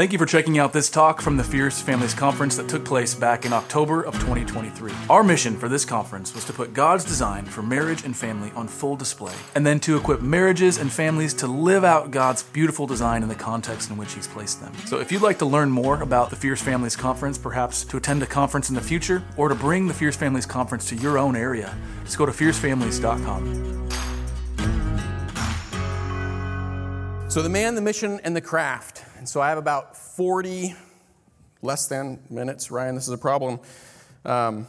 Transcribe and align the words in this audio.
Thank 0.00 0.14
you 0.14 0.18
for 0.18 0.24
checking 0.24 0.58
out 0.58 0.72
this 0.72 0.88
talk 0.88 1.20
from 1.20 1.36
the 1.36 1.44
Fierce 1.44 1.82
Families 1.82 2.14
Conference 2.14 2.56
that 2.56 2.70
took 2.70 2.86
place 2.86 3.14
back 3.14 3.44
in 3.44 3.52
October 3.52 4.00
of 4.00 4.14
2023. 4.14 4.90
Our 5.10 5.22
mission 5.22 5.58
for 5.58 5.68
this 5.68 5.84
conference 5.84 6.34
was 6.34 6.42
to 6.46 6.54
put 6.54 6.72
God's 6.72 7.04
design 7.04 7.44
for 7.44 7.60
marriage 7.60 8.02
and 8.06 8.16
family 8.16 8.50
on 8.56 8.66
full 8.66 8.96
display, 8.96 9.34
and 9.54 9.66
then 9.66 9.78
to 9.80 9.98
equip 9.98 10.22
marriages 10.22 10.78
and 10.78 10.90
families 10.90 11.34
to 11.34 11.46
live 11.46 11.84
out 11.84 12.10
God's 12.10 12.42
beautiful 12.44 12.86
design 12.86 13.22
in 13.22 13.28
the 13.28 13.34
context 13.34 13.90
in 13.90 13.98
which 13.98 14.14
He's 14.14 14.26
placed 14.26 14.62
them. 14.62 14.72
So 14.86 15.00
if 15.00 15.12
you'd 15.12 15.20
like 15.20 15.38
to 15.40 15.44
learn 15.44 15.70
more 15.70 16.00
about 16.00 16.30
the 16.30 16.36
Fierce 16.36 16.62
Families 16.62 16.96
Conference, 16.96 17.36
perhaps 17.36 17.84
to 17.84 17.98
attend 17.98 18.22
a 18.22 18.26
conference 18.26 18.70
in 18.70 18.76
the 18.76 18.80
future, 18.80 19.22
or 19.36 19.50
to 19.50 19.54
bring 19.54 19.86
the 19.86 19.92
Fierce 19.92 20.16
Families 20.16 20.46
Conference 20.46 20.88
to 20.88 20.94
your 20.96 21.18
own 21.18 21.36
area, 21.36 21.76
just 22.04 22.16
go 22.16 22.24
to 22.24 22.32
fiercefamilies.com. 22.32 24.09
So, 27.30 27.42
the 27.42 27.48
man, 27.48 27.76
the 27.76 27.80
mission, 27.80 28.18
and 28.24 28.34
the 28.34 28.40
craft. 28.40 29.04
And 29.16 29.28
so, 29.28 29.40
I 29.40 29.50
have 29.50 29.58
about 29.58 29.96
40 29.96 30.74
less 31.62 31.86
than 31.86 32.18
minutes. 32.28 32.72
Ryan, 32.72 32.96
this 32.96 33.06
is 33.06 33.14
a 33.14 33.18
problem. 33.18 33.60
Um, 34.24 34.66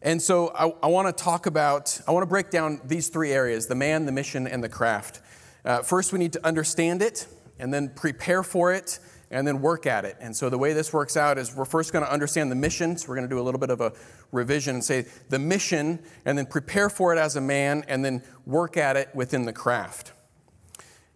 and 0.00 0.22
so, 0.22 0.48
I, 0.54 0.72
I 0.82 0.86
want 0.86 1.14
to 1.14 1.22
talk 1.22 1.44
about, 1.44 2.00
I 2.08 2.12
want 2.12 2.22
to 2.22 2.26
break 2.26 2.48
down 2.48 2.80
these 2.86 3.10
three 3.10 3.32
areas 3.32 3.66
the 3.66 3.74
man, 3.74 4.06
the 4.06 4.12
mission, 4.12 4.46
and 4.46 4.64
the 4.64 4.70
craft. 4.70 5.20
Uh, 5.62 5.82
first, 5.82 6.10
we 6.10 6.18
need 6.18 6.32
to 6.32 6.46
understand 6.46 7.02
it, 7.02 7.26
and 7.58 7.72
then 7.72 7.90
prepare 7.90 8.42
for 8.42 8.72
it, 8.72 8.98
and 9.30 9.46
then 9.46 9.60
work 9.60 9.84
at 9.84 10.06
it. 10.06 10.16
And 10.20 10.34
so, 10.34 10.48
the 10.48 10.56
way 10.56 10.72
this 10.72 10.90
works 10.90 11.18
out 11.18 11.36
is 11.36 11.54
we're 11.54 11.66
first 11.66 11.92
going 11.92 12.02
to 12.02 12.10
understand 12.10 12.50
the 12.50 12.56
mission. 12.56 12.96
So, 12.96 13.10
we're 13.10 13.16
going 13.16 13.28
to 13.28 13.34
do 13.34 13.38
a 13.38 13.44
little 13.44 13.60
bit 13.60 13.68
of 13.68 13.82
a 13.82 13.92
revision 14.30 14.76
and 14.76 14.82
say 14.82 15.04
the 15.28 15.38
mission, 15.38 15.98
and 16.24 16.38
then 16.38 16.46
prepare 16.46 16.88
for 16.88 17.14
it 17.14 17.18
as 17.18 17.36
a 17.36 17.42
man, 17.42 17.84
and 17.88 18.02
then 18.02 18.22
work 18.46 18.78
at 18.78 18.96
it 18.96 19.10
within 19.14 19.44
the 19.44 19.52
craft. 19.52 20.12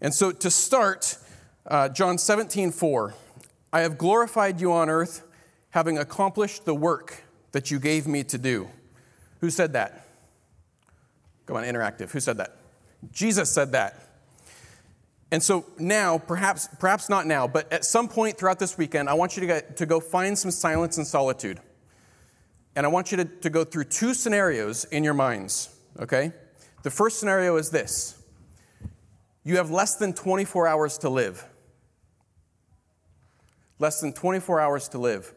And 0.00 0.14
so 0.14 0.32
to 0.32 0.50
start, 0.50 1.18
uh, 1.66 1.88
John 1.88 2.18
17, 2.18 2.73
4, 2.73 3.14
I 3.73 3.80
have 3.80 3.98
glorified 3.98 4.60
you 4.60 4.73
on 4.73 4.88
earth, 4.88 5.23
having 5.70 5.98
accomplished 5.98 6.64
the 6.64 6.74
work 6.74 7.24
that 7.52 7.70
you 7.70 7.79
gave 7.79 8.07
me 8.07 8.24
to 8.24 8.38
do. 8.38 8.68
Who 9.40 9.51
said 9.51 9.73
that? 9.74 10.07
Go 11.46 11.57
on, 11.57 11.65
interactive. 11.65 12.10
Who 12.10 12.20
said 12.20 12.38
that? 12.38 12.57
Jesus 13.12 13.51
said 13.51 13.73
that. 13.73 14.02
And 15.32 15.43
so 15.43 15.66
now, 15.79 16.18
perhaps, 16.18 16.68
perhaps 16.79 17.09
not 17.09 17.26
now, 17.26 17.48
but 17.48 17.73
at 17.73 17.85
some 17.85 18.09
point 18.09 18.38
throughout 18.38 18.59
this 18.59 18.79
weekend, 18.79 19.09
I 19.09 19.15
want 19.15 19.37
you 19.37 19.40
to, 19.40 19.46
get, 19.46 19.76
to 19.79 19.87
go 19.87 19.98
find 19.98 20.38
some 20.38 20.51
silence 20.51 20.98
and 20.98 21.07
solitude. 21.07 21.60
And 22.76 22.87
I 22.87 22.88
want 22.88 23.10
you 23.10 23.16
to, 23.18 23.24
to 23.24 23.51
go 23.51 23.65
through 23.65 23.85
two 23.85 24.15
scenarios 24.15 24.85
in 24.85 25.02
your 25.02 25.15
minds, 25.15 25.74
okay? 25.98 26.32
The 26.82 26.90
first 26.90 27.18
scenario 27.18 27.57
is 27.57 27.70
this 27.70 28.15
you 29.46 29.58
have 29.58 29.70
less 29.70 29.94
than 29.94 30.12
24 30.12 30.66
hours 30.66 30.98
to 30.98 31.08
live. 31.08 31.44
Less 33.78 34.00
than 34.00 34.12
24 34.12 34.60
hours 34.60 34.88
to 34.88 34.98
live. 34.98 35.32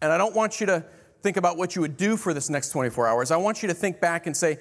And 0.00 0.12
I 0.12 0.18
don't 0.18 0.36
want 0.36 0.60
you 0.60 0.66
to 0.66 0.84
think 1.20 1.36
about 1.36 1.56
what 1.56 1.74
you 1.74 1.82
would 1.82 1.96
do 1.96 2.16
for 2.16 2.32
this 2.32 2.48
next 2.48 2.70
24 2.70 3.08
hours. 3.08 3.32
I 3.32 3.36
want 3.36 3.60
you 3.60 3.66
to 3.66 3.74
think 3.74 4.00
back 4.00 4.28
and 4.28 4.36
say, 4.36 4.58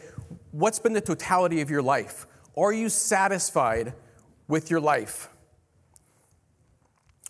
what's 0.49 0.79
been 0.79 0.93
the 0.93 1.01
totality 1.01 1.61
of 1.61 1.69
your 1.69 1.83
life? 1.83 2.25
Are 2.57 2.73
you 2.73 2.89
satisfied 2.89 3.93
with 4.47 4.71
your 4.71 4.79
life? 4.79 5.29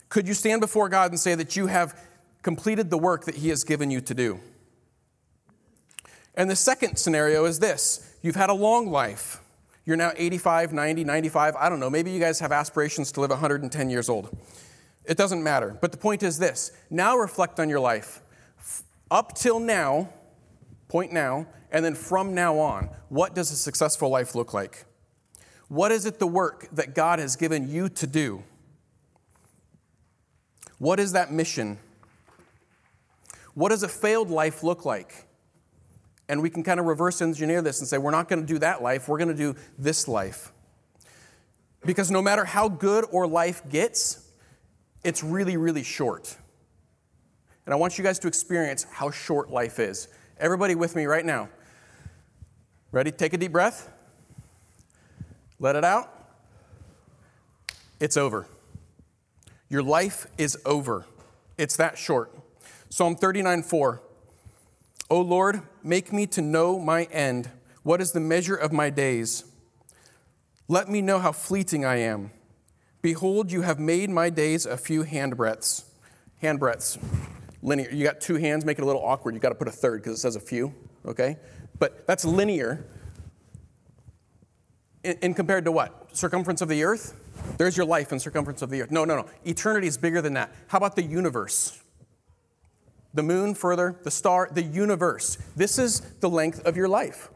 Could 0.08 0.30
you 0.30 0.33
stand 0.33 0.61
before 0.61 0.88
God 0.88 1.11
and 1.11 1.19
say 1.19 1.36
that 1.36 1.58
you 1.58 1.67
have 1.67 1.99
completed 2.41 2.89
the 2.89 2.97
work 2.97 3.25
that 3.25 3.36
He 3.36 3.49
has 3.49 3.66
given 3.66 3.91
you 3.91 3.99
to 3.99 4.14
do? 4.14 4.39
And 6.36 6.49
the 6.49 6.55
second 6.55 6.95
scenario 6.95 7.44
is 7.44 7.59
this 7.59 8.16
you've 8.21 8.38
had 8.38 8.49
a 8.49 8.53
long 8.53 8.89
life. 8.89 9.42
You're 9.86 9.98
now 9.98 10.14
85, 10.16 10.72
90, 10.72 11.03
95. 11.03 11.56
I 11.58 11.70
don't 11.70 11.80
know. 11.80 11.89
Maybe 11.89 12.12
you 12.12 12.20
guys 12.20 12.39
have 12.39 12.52
aspirations 12.52 13.12
to 13.14 13.22
live 13.22 13.31
110 13.31 13.89
years 13.89 14.09
old. 14.09 14.36
It 15.06 15.17
doesn't 15.17 15.44
matter. 15.44 15.78
But 15.81 15.92
the 15.92 15.98
point 15.98 16.23
is 16.23 16.39
this 16.39 16.72
now 16.89 17.17
reflect 17.17 17.59
on 17.59 17.70
your 17.70 17.81
life. 17.81 18.22
Up 19.11 19.36
till 19.36 19.59
now, 19.59 20.09
point 20.88 21.11
now, 21.11 21.48
and 21.72 21.84
then 21.84 21.95
from 21.95 22.34
now 22.34 22.58
on, 22.58 22.89
what 23.10 23.36
does 23.36 23.52
a 23.52 23.55
successful 23.55 24.10
life 24.10 24.36
look 24.36 24.54
like? 24.54 24.86
What 25.67 25.92
is 25.92 26.05
it 26.05 26.20
the 26.20 26.27
work 26.27 26.67
that 26.71 26.95
God 26.95 27.20
has 27.20 27.36
given 27.36 27.70
you 27.70 27.89
to 27.89 28.08
do? 28.08 28.44
What 30.77 31.00
is 31.00 31.14
that 31.14 31.32
mission? 31.32 31.80
What 33.54 33.70
does 33.70 33.83
a 33.83 33.88
failed 33.88 34.30
life 34.30 34.64
look 34.64 34.86
like? 34.86 35.27
And 36.30 36.42
we 36.42 36.50
can 36.50 36.64
kind 36.64 36.80
of 36.80 36.86
reverse 36.86 37.22
engineer 37.22 37.61
this 37.61 37.80
and 37.80 37.88
say, 37.88 37.98
we're 37.98 38.11
not 38.11 38.30
going 38.30 38.42
to 38.42 38.45
do 38.45 38.60
that 38.60 38.82
life, 38.82 39.08
we're 39.08 39.17
going 39.17 39.30
to 39.30 39.34
do 39.34 39.56
this 39.78 40.08
life. 40.08 40.52
Because 41.86 42.10
no 42.10 42.22
matter 42.22 42.45
how 42.45 42.70
good 42.70 43.06
or 43.11 43.28
life 43.28 43.61
gets, 43.70 44.30
it's 45.04 45.23
really, 45.23 45.58
really 45.58 45.83
short. 45.83 46.36
And 47.66 47.73
I 47.73 47.78
want 47.78 47.98
you 47.98 48.04
guys 48.04 48.20
to 48.20 48.28
experience 48.28 48.86
how 48.92 49.12
short 49.12 49.52
life 49.52 49.80
is. 49.80 50.08
Everybody 50.38 50.76
with 50.76 50.95
me 50.95 51.06
right 51.06 51.26
now. 51.26 51.50
Ready? 52.92 53.12
Take 53.12 53.33
a 53.33 53.38
deep 53.38 53.52
breath. 53.52 53.92
Let 55.60 55.76
it 55.76 55.83
out. 55.83 56.10
It's 58.00 58.17
over. 58.17 58.48
Your 59.70 59.83
life 59.83 60.28
is 60.38 60.58
over. 60.66 61.06
It's 61.58 61.78
that 61.78 61.98
short. 61.98 62.32
Psalm 62.89 63.16
39 63.16 63.64
4. 63.64 64.02
O 65.10 65.22
Lord, 65.22 65.62
make 65.83 66.14
me 66.14 66.26
to 66.27 66.42
know 66.42 66.80
my 66.80 67.04
end. 67.05 67.49
What 67.83 68.02
is 68.02 68.11
the 68.11 68.20
measure 68.20 68.55
of 68.55 68.71
my 68.71 68.89
days? 68.89 69.44
Let 70.67 70.89
me 70.89 71.02
know 71.02 71.20
how 71.20 71.32
fleeting 71.32 71.83
I 71.86 71.98
am. 71.98 72.32
Behold, 73.02 73.52
you 73.52 73.61
have 73.64 73.80
made 73.80 74.10
my 74.10 74.30
days 74.30 74.66
a 74.66 74.77
few 74.77 75.04
handbreadths. 75.04 75.83
Handbreadths. 76.42 76.98
Linear. 77.61 77.89
You 77.92 78.04
got 78.05 78.21
two 78.21 78.36
hands, 78.36 78.64
make 78.64 78.80
it 78.80 78.82
a 78.82 78.86
little 78.86 79.04
awkward. 79.04 79.33
You 79.33 79.42
got 79.42 79.49
to 79.49 79.55
put 79.55 79.67
a 79.67 79.71
third 79.71 80.02
because 80.02 80.17
it 80.17 80.21
says 80.21 80.38
a 80.38 80.39
few, 80.39 80.73
okay? 81.05 81.38
But 81.80 82.08
that's 82.08 82.23
linear. 82.23 82.86
In, 85.04 85.17
in, 85.21 85.33
compared 85.33 85.65
to 85.65 85.71
what? 85.71 86.15
Circumference 86.15 86.61
of 86.61 86.70
the 86.70 86.83
earth? 86.83 87.14
There's 87.58 87.76
your 87.76 87.86
life 87.86 88.14
in 88.14 88.20
circumference 88.20 88.61
of 88.61 88.70
the 88.70 88.82
earth. 88.82 88.92
No, 88.92 89.04
no, 89.04 89.17
no. 89.17 89.26
Eternity 89.44 89.88
is 89.88 89.98
bigger 89.98 90.21
than 90.21 90.33
that. 90.36 90.54
How 90.67 90.77
about 90.77 90.95
the 90.95 91.04
universe? 91.04 91.77
The 93.14 93.24
moon 93.24 93.54
further, 93.56 94.00
the 94.04 94.12
star, 94.12 94.50
the 94.52 94.64
universe. 94.64 95.38
This 95.56 95.78
is 95.78 96.02
the 96.20 96.30
length 96.30 96.66
of 96.66 96.76
your 96.76 96.88
life. 96.88 97.30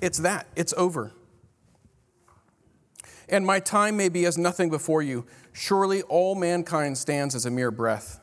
It's 0.00 0.18
that, 0.18 0.46
it's 0.56 0.74
over. 0.76 1.12
And 3.28 3.46
my 3.46 3.60
time 3.60 3.96
may 3.96 4.08
be 4.08 4.24
as 4.24 4.36
nothing 4.36 4.70
before 4.70 5.02
you. 5.02 5.24
Surely 5.52 6.02
all 6.02 6.34
mankind 6.34 6.98
stands 6.98 7.34
as 7.34 7.46
a 7.46 7.50
mere 7.50 7.70
breath. 7.70 8.20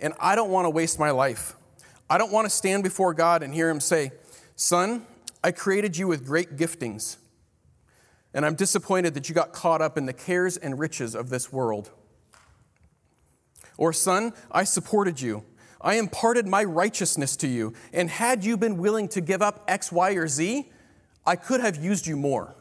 And 0.00 0.14
I 0.18 0.34
don't 0.34 0.50
want 0.50 0.66
to 0.66 0.70
waste 0.70 0.98
my 0.98 1.10
life. 1.10 1.54
I 2.08 2.18
don't 2.18 2.32
want 2.32 2.46
to 2.46 2.50
stand 2.50 2.82
before 2.82 3.14
God 3.14 3.42
and 3.42 3.54
hear 3.54 3.70
Him 3.70 3.78
say, 3.78 4.10
Son, 4.56 5.06
I 5.44 5.52
created 5.52 5.96
you 5.96 6.08
with 6.08 6.26
great 6.26 6.56
giftings, 6.56 7.16
and 8.34 8.44
I'm 8.44 8.54
disappointed 8.54 9.14
that 9.14 9.28
you 9.28 9.34
got 9.34 9.52
caught 9.52 9.80
up 9.80 9.96
in 9.96 10.06
the 10.06 10.12
cares 10.12 10.56
and 10.56 10.78
riches 10.78 11.14
of 11.14 11.30
this 11.30 11.52
world. 11.52 11.90
Or, 13.80 13.94
son, 13.94 14.34
I 14.52 14.64
supported 14.64 15.22
you. 15.22 15.42
I 15.80 15.94
imparted 15.94 16.46
my 16.46 16.62
righteousness 16.62 17.34
to 17.38 17.48
you. 17.48 17.72
And 17.94 18.10
had 18.10 18.44
you 18.44 18.58
been 18.58 18.76
willing 18.76 19.08
to 19.08 19.22
give 19.22 19.40
up 19.40 19.64
X, 19.66 19.90
Y, 19.90 20.10
or 20.12 20.28
Z, 20.28 20.70
I 21.24 21.34
could 21.34 21.62
have 21.62 21.82
used 21.82 22.06
you 22.06 22.14
more. 22.14 22.54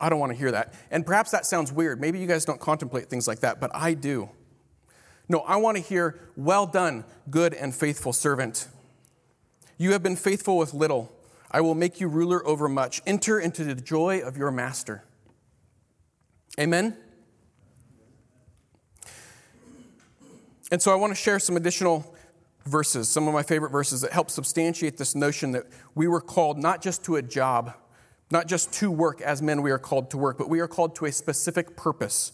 I 0.00 0.08
don't 0.08 0.20
want 0.20 0.30
to 0.30 0.38
hear 0.38 0.52
that. 0.52 0.72
And 0.92 1.04
perhaps 1.04 1.32
that 1.32 1.46
sounds 1.46 1.72
weird. 1.72 2.00
Maybe 2.00 2.20
you 2.20 2.28
guys 2.28 2.44
don't 2.44 2.60
contemplate 2.60 3.10
things 3.10 3.26
like 3.26 3.40
that, 3.40 3.60
but 3.60 3.74
I 3.74 3.94
do. 3.94 4.30
No, 5.28 5.40
I 5.40 5.56
want 5.56 5.76
to 5.78 5.82
hear, 5.82 6.20
well 6.36 6.66
done, 6.66 7.04
good 7.28 7.52
and 7.52 7.74
faithful 7.74 8.12
servant. 8.12 8.68
You 9.78 9.90
have 9.92 10.02
been 10.02 10.14
faithful 10.14 10.58
with 10.58 10.74
little. 10.74 11.12
I 11.50 11.60
will 11.60 11.74
make 11.74 12.00
you 12.00 12.06
ruler 12.06 12.46
over 12.46 12.68
much. 12.68 13.02
Enter 13.04 13.40
into 13.40 13.64
the 13.64 13.74
joy 13.74 14.20
of 14.20 14.36
your 14.36 14.52
master. 14.52 15.02
Amen? 16.60 16.96
And 20.70 20.82
so 20.82 20.92
I 20.92 20.96
want 20.96 21.12
to 21.12 21.14
share 21.14 21.38
some 21.38 21.56
additional 21.56 22.14
verses, 22.64 23.08
some 23.08 23.28
of 23.28 23.34
my 23.34 23.42
favorite 23.42 23.70
verses 23.70 24.00
that 24.00 24.12
help 24.12 24.30
substantiate 24.30 24.96
this 24.96 25.14
notion 25.14 25.52
that 25.52 25.66
we 25.94 26.08
were 26.08 26.20
called 26.20 26.58
not 26.58 26.82
just 26.82 27.04
to 27.04 27.16
a 27.16 27.22
job, 27.22 27.74
not 28.30 28.48
just 28.48 28.72
to 28.74 28.90
work 28.90 29.20
as 29.20 29.40
men, 29.40 29.62
we 29.62 29.70
are 29.70 29.78
called 29.78 30.10
to 30.10 30.18
work, 30.18 30.36
but 30.36 30.48
we 30.48 30.58
are 30.60 30.66
called 30.66 30.96
to 30.96 31.04
a 31.04 31.12
specific 31.12 31.76
purpose. 31.76 32.32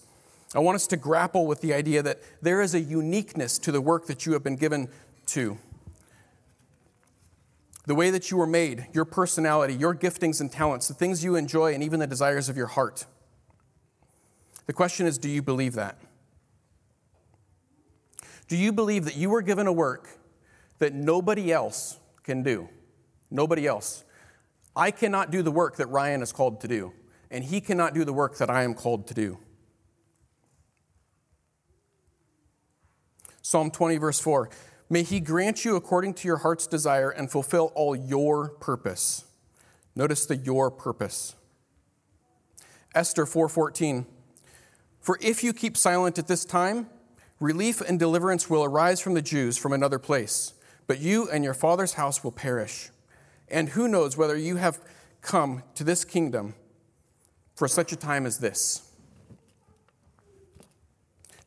I 0.55 0.59
want 0.59 0.77
us 0.77 0.87
to 0.89 0.97
grapple 0.97 1.47
with 1.47 1.61
the 1.61 1.75
idea 1.75 2.03
that 2.03 2.21
there 2.41 2.61
is 2.61 2.75
a 2.75 2.81
uniqueness 2.81 3.59
to 3.61 3.73
the 3.73 3.81
work 3.81 4.07
that 4.07 4.27
you 4.27 4.33
have 4.33 4.43
been 4.43 4.57
given 4.57 4.89
to. 5.27 5.59
The 7.85 7.95
way 7.95 8.11
that 8.11 8.31
you 8.31 8.37
were 8.37 8.47
made, 8.47 8.87
your 8.93 9.05
personality, 9.05 9.75
your 9.75 9.95
giftings 9.95 10.41
and 10.41 10.51
talents, 10.51 10.89
the 10.89 10.95
things 10.95 11.25
you 11.25 11.37
enjoy, 11.37 11.75
and 11.75 11.83
even 11.83 12.01
the 12.01 12.07
desires 12.07 12.49
of 12.49 12.57
your 12.57 12.69
heart. 12.69 13.07
The 14.67 14.73
question 14.73 15.07
is 15.07 15.19
do 15.19 15.29
you 15.29 15.43
believe 15.43 15.75
that? 15.75 15.99
Do 18.53 18.59
you 18.59 18.71
believe 18.71 19.07
that 19.07 19.17
you 19.17 19.31
were 19.31 19.41
given 19.41 19.67
a 19.67 19.73
work 19.73 20.11
that 20.79 20.93
nobody 20.93 21.51
else 21.51 21.99
can 22.23 22.43
do? 22.43 22.69
Nobody 23.31 23.67
else. 23.67 24.05
I 24.77 24.91
cannot 24.91 25.31
do 25.31 25.41
the 25.41 25.51
work 25.51 25.77
that 25.77 25.87
Ryan 25.87 26.21
is 26.21 26.33
called 26.33 26.61
to 26.61 26.69
do, 26.69 26.93
and 27.31 27.45
he 27.45 27.63
cannot 27.63 27.95
do 27.95 28.05
the 28.05 28.13
work 28.13 28.37
that 28.37 28.51
I 28.51 28.65
am 28.65 28.75
called 28.75 29.07
to 29.07 29.15
do. 29.15 29.39
Psalm 33.41 33.71
20, 33.71 33.97
verse 33.97 34.21
4. 34.21 34.51
May 34.91 35.03
he 35.03 35.19
grant 35.19 35.65
you 35.65 35.75
according 35.75 36.13
to 36.13 36.29
your 36.29 36.37
heart's 36.37 36.67
desire 36.67 37.09
and 37.09 37.31
fulfill 37.31 37.73
all 37.75 37.97
your 37.97 38.51
purpose. 38.51 39.25
Notice 39.97 40.27
the 40.27 40.37
your 40.37 40.71
purpose. 40.71 41.37
Esther 42.95 43.25
4:14. 43.25 44.05
For 45.01 45.19
if 45.23 45.43
you 45.43 45.55
keep 45.55 45.79
silent 45.79 46.19
at 46.19 46.27
this 46.27 46.45
time, 46.45 46.91
relief 47.43 47.81
and 47.81 47.99
deliverance 47.99 48.49
will 48.49 48.63
arise 48.63 49.01
from 49.01 49.15
the 49.15 49.23
Jews 49.23 49.59
from 49.59 49.73
another 49.73 49.99
place, 49.99 50.55
but 50.87 51.01
you 51.01 51.29
and 51.29 51.43
your 51.43 51.55
father's 51.55 51.95
house 51.95 52.23
will 52.23 52.33
perish. 52.33 52.91
And 53.49 53.71
who 53.71 53.89
knows 53.89 54.17
whether 54.17 54.37
you 54.37 54.57
have 54.57 54.79
come 55.21 55.65
to 55.75 55.85
this 55.85 56.05
kingdom 56.05 56.55
for 57.57 57.67
such 57.67 57.93
a 57.93 57.97
time 57.97 58.27
as 58.27 58.39
this? 58.39 58.89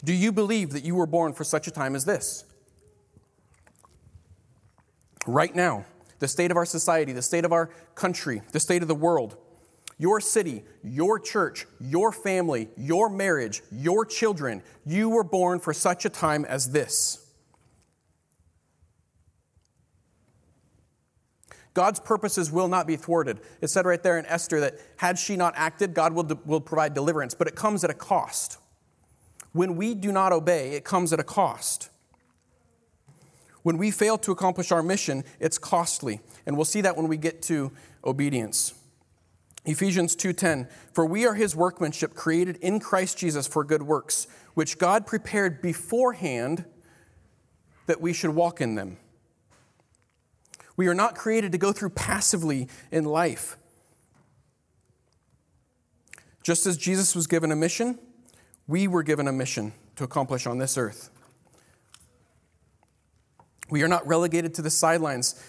Do 0.04 0.14
you 0.14 0.32
believe 0.32 0.72
that 0.72 0.84
you 0.84 0.96
were 0.96 1.08
born 1.08 1.34
for 1.34 1.46
such 1.46 1.66
a 1.66 1.72
time 1.72 1.96
as 1.96 2.06
this? 2.06 2.44
Right 5.26 5.56
now, 5.56 5.86
the 6.20 6.28
state 6.28 6.52
of 6.52 6.58
our 6.58 6.66
society, 6.66 7.14
the 7.14 7.22
state 7.22 7.46
of 7.46 7.54
our 7.54 7.68
country, 7.96 8.42
the 8.52 8.60
state 8.60 8.82
of 8.82 8.88
the 8.88 8.96
world, 8.96 9.38
your 9.98 10.20
city, 10.20 10.64
your 10.84 11.20
church, 11.20 11.66
your 11.80 12.12
family, 12.12 12.70
your 12.78 13.10
marriage, 13.10 13.62
your 13.72 14.06
children, 14.06 14.62
you 14.86 15.10
were 15.10 15.24
born 15.24 15.60
for 15.60 15.74
such 15.74 16.06
a 16.06 16.10
time 16.10 16.46
as 16.46 16.72
this. 16.72 17.22
God's 21.74 22.00
purposes 22.00 22.52
will 22.52 22.70
not 22.70 22.88
be 22.88 22.96
thwarted. 22.96 23.40
It 23.62 23.68
said 23.68 23.86
right 23.86 24.02
there 24.02 24.18
in 24.18 24.26
Esther 24.26 24.62
that 24.62 24.76
had 24.96 25.20
she 25.20 25.36
not 25.36 25.54
acted, 25.58 25.94
God 25.94 26.14
will, 26.14 26.24
de- 26.24 26.40
will 26.46 26.62
provide 26.62 26.94
deliverance, 26.94 27.34
but 27.34 27.48
it 27.48 27.56
comes 27.56 27.84
at 27.84 27.90
a 27.90 27.94
cost. 27.94 28.58
When 29.52 29.76
we 29.76 29.94
do 29.94 30.12
not 30.12 30.32
obey, 30.32 30.72
it 30.72 30.86
comes 30.86 31.12
at 31.12 31.20
a 31.20 31.24
cost. 31.24 31.90
When 33.64 33.78
we 33.78 33.92
fail 33.92 34.18
to 34.20 34.32
accomplish 34.32 34.72
our 34.72 34.84
mission, 34.84 35.24
it's 35.40 35.58
costly. 35.58 36.22
And 36.46 36.56
we'll 36.56 36.66
see 36.66 36.82
that 36.82 36.96
when 36.96 37.08
we 37.08 37.18
get 37.18 37.42
to 37.44 37.72
obedience. 38.06 38.74
Ephesians 39.66 40.16
2:10 40.16 40.70
For 40.94 41.06
we 41.06 41.26
are 41.26 41.34
his 41.34 41.56
workmanship 41.56 42.14
created 42.14 42.58
in 42.58 42.80
Christ 42.80 43.18
Jesus 43.18 43.48
for 43.48 43.64
good 43.64 43.84
works 43.84 44.28
which 44.54 44.78
God 44.78 45.06
prepared 45.06 45.62
beforehand 45.62 46.66
that 47.88 48.02
we 48.02 48.14
should 48.14 48.32
walk 48.32 48.62
in 48.62 48.76
them. 48.76 48.98
We 50.78 50.88
are 50.88 50.94
not 50.94 51.16
created 51.16 51.52
to 51.52 51.58
go 51.58 51.72
through 51.72 51.92
passively 51.92 52.68
in 52.92 53.06
life. 53.06 53.58
Just 56.42 56.66
as 56.66 56.78
Jesus 56.78 57.16
was 57.16 57.28
given 57.28 57.52
a 57.52 57.56
mission, 57.56 58.00
we 58.68 58.88
were 58.88 59.04
given 59.04 59.28
a 59.28 59.32
mission 59.32 59.74
to 59.96 60.04
accomplish 60.04 60.46
on 60.46 60.58
this 60.58 60.78
earth. 60.78 61.10
We 63.70 63.84
are 63.84 63.88
not 63.88 64.06
relegated 64.08 64.54
to 64.56 64.62
the 64.62 64.70
sidelines. 64.70 65.42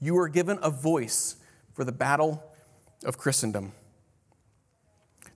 You 0.00 0.16
are 0.18 0.28
given 0.28 0.58
a 0.62 0.70
voice 0.70 1.36
for 1.74 1.84
the 1.84 1.92
battle 1.92 2.42
of 3.06 3.16
Christendom. 3.16 3.72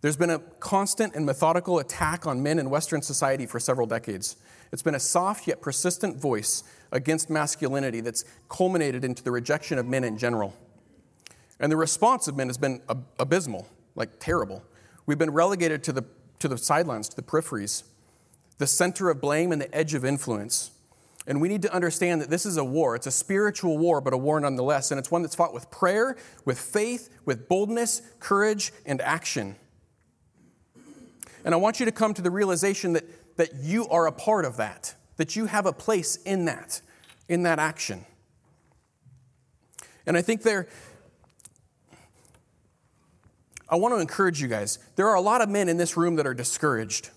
There's 0.02 0.16
been 0.16 0.30
a 0.30 0.38
constant 0.38 1.14
and 1.14 1.26
methodical 1.26 1.78
attack 1.78 2.26
on 2.26 2.42
men 2.42 2.58
in 2.58 2.70
Western 2.70 3.02
society 3.02 3.46
for 3.46 3.60
several 3.60 3.86
decades. 3.86 4.36
It's 4.72 4.82
been 4.82 4.94
a 4.94 5.00
soft 5.00 5.46
yet 5.46 5.60
persistent 5.60 6.20
voice 6.20 6.64
against 6.92 7.28
masculinity 7.28 8.00
that's 8.00 8.24
culminated 8.48 9.04
into 9.04 9.22
the 9.22 9.30
rejection 9.30 9.78
of 9.78 9.86
men 9.86 10.04
in 10.04 10.16
general. 10.16 10.54
And 11.58 11.70
the 11.70 11.76
response 11.76 12.28
of 12.28 12.36
men 12.36 12.48
has 12.48 12.56
been 12.56 12.80
abysmal, 13.18 13.68
like 13.94 14.18
terrible. 14.18 14.64
We've 15.04 15.18
been 15.18 15.32
relegated 15.32 15.84
to 15.84 15.92
the, 15.92 16.04
to 16.38 16.48
the 16.48 16.56
sidelines, 16.56 17.08
to 17.10 17.16
the 17.16 17.22
peripheries, 17.22 17.82
the 18.58 18.66
center 18.66 19.10
of 19.10 19.20
blame 19.20 19.52
and 19.52 19.60
the 19.60 19.74
edge 19.74 19.92
of 19.92 20.04
influence. 20.04 20.70
And 21.26 21.40
we 21.40 21.48
need 21.48 21.62
to 21.62 21.72
understand 21.72 22.22
that 22.22 22.30
this 22.30 22.46
is 22.46 22.56
a 22.56 22.64
war. 22.64 22.96
It's 22.96 23.06
a 23.06 23.10
spiritual 23.10 23.78
war, 23.78 24.00
but 24.00 24.12
a 24.12 24.16
war 24.16 24.40
nonetheless. 24.40 24.90
And 24.90 24.98
it's 24.98 25.10
one 25.10 25.22
that's 25.22 25.34
fought 25.34 25.52
with 25.52 25.70
prayer, 25.70 26.16
with 26.44 26.58
faith, 26.58 27.10
with 27.24 27.48
boldness, 27.48 28.02
courage, 28.18 28.72
and 28.86 29.00
action. 29.00 29.56
And 31.44 31.54
I 31.54 31.58
want 31.58 31.78
you 31.78 31.86
to 31.86 31.92
come 31.92 32.14
to 32.14 32.22
the 32.22 32.30
realization 32.30 32.94
that, 32.94 33.36
that 33.36 33.54
you 33.56 33.86
are 33.88 34.06
a 34.06 34.12
part 34.12 34.44
of 34.44 34.56
that, 34.56 34.94
that 35.16 35.36
you 35.36 35.46
have 35.46 35.66
a 35.66 35.72
place 35.72 36.16
in 36.16 36.46
that, 36.46 36.80
in 37.28 37.42
that 37.44 37.58
action. 37.58 38.04
And 40.06 40.16
I 40.16 40.22
think 40.22 40.42
there, 40.42 40.68
I 43.68 43.76
want 43.76 43.94
to 43.94 44.00
encourage 44.00 44.40
you 44.42 44.48
guys. 44.48 44.78
There 44.96 45.08
are 45.08 45.14
a 45.14 45.20
lot 45.20 45.42
of 45.42 45.48
men 45.48 45.68
in 45.68 45.76
this 45.76 45.96
room 45.96 46.16
that 46.16 46.26
are 46.26 46.34
discouraged. 46.34 47.10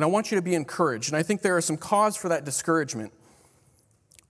And 0.00 0.04
I 0.06 0.08
want 0.08 0.30
you 0.30 0.36
to 0.36 0.42
be 0.42 0.54
encouraged. 0.54 1.10
And 1.10 1.16
I 1.18 1.22
think 1.22 1.42
there 1.42 1.54
are 1.58 1.60
some 1.60 1.76
cause 1.76 2.16
for 2.16 2.30
that 2.30 2.46
discouragement. 2.46 3.12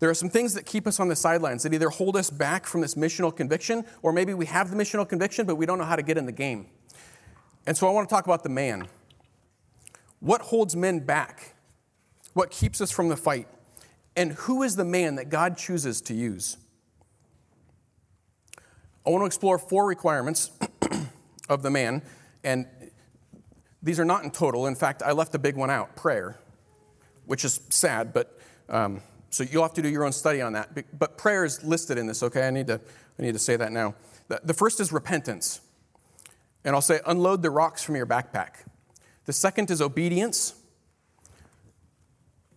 There 0.00 0.10
are 0.10 0.14
some 0.14 0.28
things 0.28 0.54
that 0.54 0.66
keep 0.66 0.84
us 0.84 0.98
on 0.98 1.06
the 1.06 1.14
sidelines 1.14 1.62
that 1.62 1.72
either 1.72 1.90
hold 1.90 2.16
us 2.16 2.28
back 2.28 2.66
from 2.66 2.80
this 2.80 2.96
missional 2.96 3.32
conviction, 3.32 3.84
or 4.02 4.12
maybe 4.12 4.34
we 4.34 4.46
have 4.46 4.72
the 4.72 4.76
missional 4.76 5.08
conviction, 5.08 5.46
but 5.46 5.54
we 5.54 5.66
don't 5.66 5.78
know 5.78 5.84
how 5.84 5.94
to 5.94 6.02
get 6.02 6.18
in 6.18 6.26
the 6.26 6.32
game. 6.32 6.66
And 7.68 7.76
so 7.76 7.86
I 7.86 7.92
want 7.92 8.08
to 8.08 8.12
talk 8.12 8.24
about 8.24 8.42
the 8.42 8.48
man. 8.48 8.88
What 10.18 10.40
holds 10.40 10.74
men 10.74 11.06
back? 11.06 11.54
What 12.32 12.50
keeps 12.50 12.80
us 12.80 12.90
from 12.90 13.08
the 13.08 13.16
fight? 13.16 13.46
And 14.16 14.32
who 14.32 14.64
is 14.64 14.74
the 14.74 14.84
man 14.84 15.14
that 15.14 15.28
God 15.28 15.56
chooses 15.56 16.00
to 16.00 16.14
use? 16.14 16.56
I 19.06 19.10
want 19.10 19.22
to 19.22 19.26
explore 19.26 19.56
four 19.56 19.86
requirements 19.86 20.50
of 21.48 21.62
the 21.62 21.70
man, 21.70 22.02
and 22.42 22.66
these 23.82 23.98
are 23.98 24.04
not 24.04 24.24
in 24.24 24.30
total. 24.30 24.66
In 24.66 24.74
fact, 24.74 25.02
I 25.02 25.12
left 25.12 25.32
the 25.32 25.38
big 25.38 25.56
one 25.56 25.70
out 25.70 25.96
prayer, 25.96 26.38
which 27.26 27.44
is 27.44 27.60
sad, 27.70 28.12
but 28.12 28.38
um, 28.68 29.02
so 29.30 29.44
you'll 29.44 29.62
have 29.62 29.74
to 29.74 29.82
do 29.82 29.88
your 29.88 30.04
own 30.04 30.12
study 30.12 30.42
on 30.42 30.52
that. 30.54 30.98
But 30.98 31.16
prayer 31.16 31.44
is 31.44 31.62
listed 31.62 31.98
in 31.98 32.06
this, 32.06 32.22
okay? 32.22 32.46
I 32.46 32.50
need 32.50 32.66
to, 32.66 32.80
I 33.18 33.22
need 33.22 33.32
to 33.32 33.38
say 33.38 33.56
that 33.56 33.72
now. 33.72 33.94
The 34.28 34.54
first 34.54 34.80
is 34.80 34.92
repentance. 34.92 35.60
And 36.64 36.74
I'll 36.74 36.82
say, 36.82 37.00
unload 37.06 37.42
the 37.42 37.50
rocks 37.50 37.82
from 37.82 37.96
your 37.96 38.06
backpack. 38.06 38.66
The 39.24 39.32
second 39.32 39.70
is 39.70 39.80
obedience. 39.80 40.54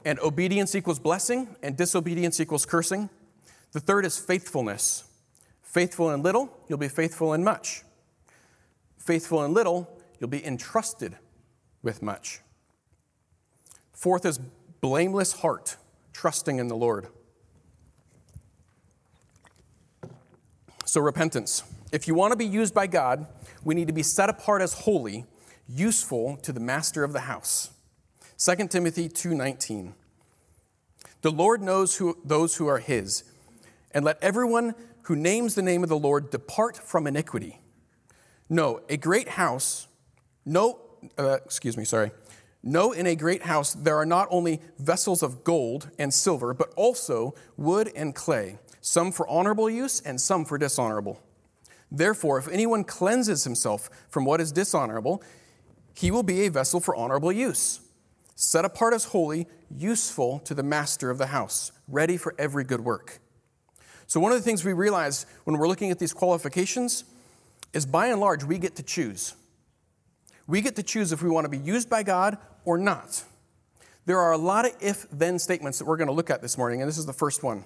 And 0.04 0.20
obedience 0.20 0.76
equals 0.76 1.00
blessing, 1.00 1.56
and 1.64 1.78
disobedience 1.78 2.40
equals 2.40 2.66
cursing. 2.66 3.10
The 3.72 3.80
third 3.80 4.06
is 4.06 4.18
faithfulness. 4.18 5.06
Faithful 5.62 6.12
in 6.12 6.22
little, 6.22 6.56
you'll 6.68 6.78
be 6.78 6.90
faithful 6.90 7.34
in 7.34 7.44
much. 7.44 7.84
Faithful 8.98 9.44
in 9.46 9.54
little, 9.54 9.90
you'll 10.20 10.30
be 10.30 10.46
entrusted 10.46 11.18
with 11.82 12.02
much. 12.02 12.42
Fourth 13.92 14.26
is 14.26 14.40
blameless 14.82 15.34
heart, 15.34 15.78
trusting 16.12 16.60
in 16.60 16.68
the 16.68 16.76
Lord. 16.76 17.08
So, 20.86 21.02
repentance. 21.02 21.64
If 21.92 22.08
you 22.08 22.16
want 22.16 22.32
to 22.32 22.38
be 22.38 22.46
used 22.46 22.74
by 22.74 22.88
God, 22.88 23.28
we 23.64 23.76
need 23.76 23.88
to 23.88 23.94
be 23.94 24.04
set 24.04 24.30
apart 24.30 24.62
as 24.62 24.74
holy, 24.74 25.26
useful 25.68 26.38
to 26.38 26.52
the 26.52 26.60
master 26.60 27.04
of 27.04 27.14
the 27.14 27.22
house. 27.22 27.70
2 28.38 28.70
Timothy 28.70 29.08
2:19. 29.08 29.94
The 31.22 31.32
Lord 31.32 31.62
knows 31.62 31.96
who, 31.98 32.18
those 32.26 32.58
who 32.58 32.68
are 32.68 32.80
his, 32.80 33.24
and 33.92 34.04
let 34.04 34.22
everyone 34.22 34.76
who 35.04 35.16
names 35.16 35.56
the 35.56 35.62
name 35.62 35.84
of 35.84 35.90
the 35.90 35.98
Lord 35.98 36.30
depart 36.30 36.76
from 36.78 37.08
iniquity. 37.08 37.62
No, 38.50 38.82
a 38.90 38.98
great 38.98 39.30
house 39.30 39.88
no, 40.46 40.80
uh, 41.18 41.38
excuse 41.46 41.78
me, 41.78 41.86
sorry. 41.86 42.12
No, 42.64 42.94
in 42.94 43.08
a 43.08 43.16
great 43.16 43.44
house 43.44 43.74
there 43.74 43.98
are 43.98 44.06
not 44.06 44.28
only 44.32 44.62
vessels 44.80 45.22
of 45.22 45.44
gold 45.44 45.90
and 46.00 46.14
silver, 46.14 46.54
but 46.54 46.74
also 46.76 47.36
wood 47.58 47.92
and 47.96 48.16
clay, 48.16 48.58
some 48.80 49.12
for 49.12 49.28
honorable 49.28 49.70
use 49.70 50.00
and 50.02 50.20
some 50.20 50.46
for 50.46 50.58
dishonorable. 50.58 51.22
Therefore, 51.92 52.40
if 52.40 52.48
anyone 52.48 52.86
cleanses 52.86 53.44
himself 53.44 53.90
from 54.10 54.26
what 54.26 54.42
is 54.42 54.52
dishonorable, 54.52 55.22
he 55.94 56.10
will 56.10 56.24
be 56.24 56.46
a 56.46 56.50
vessel 56.50 56.80
for 56.80 56.96
honorable 56.96 57.32
use, 57.32 57.82
set 58.36 58.66
apart 58.66 58.94
as 58.94 59.06
holy, 59.06 59.46
useful 59.70 60.40
to 60.40 60.56
the 60.56 60.64
master 60.64 61.10
of 61.10 61.18
the 61.18 61.28
house, 61.28 61.72
ready 61.88 62.18
for 62.18 62.34
every 62.40 62.64
good 62.64 62.82
work. 62.82 63.20
So, 64.08 64.20
one 64.20 64.32
of 64.32 64.38
the 64.38 64.44
things 64.44 64.66
we 64.66 64.74
realize 64.74 65.26
when 65.44 65.58
we're 65.58 65.68
looking 65.68 65.92
at 65.92 66.00
these 66.00 66.14
qualifications 66.14 67.04
is 67.74 67.86
by 67.86 68.08
and 68.08 68.20
large, 68.20 68.44
we 68.44 68.58
get 68.58 68.76
to 68.78 68.84
choose. 68.84 69.36
We 70.48 70.62
get 70.62 70.76
to 70.76 70.84
choose 70.84 71.12
if 71.12 71.22
we 71.22 71.30
want 71.30 71.46
to 71.46 71.50
be 71.50 71.58
used 71.58 71.90
by 71.90 72.04
God 72.04 72.38
or 72.66 72.78
not. 72.78 73.24
There 74.06 74.20
are 74.20 74.34
a 74.34 74.38
lot 74.38 74.66
of 74.66 74.74
if 74.82 75.08
then 75.12 75.40
statements 75.40 75.80
that 75.80 75.86
we're 75.86 75.98
going 75.98 76.10
to 76.10 76.14
look 76.14 76.30
at 76.30 76.42
this 76.42 76.58
morning, 76.58 76.82
and 76.82 76.90
this 76.90 76.98
is 76.98 77.06
the 77.06 77.14
first 77.14 77.44
one. 77.44 77.66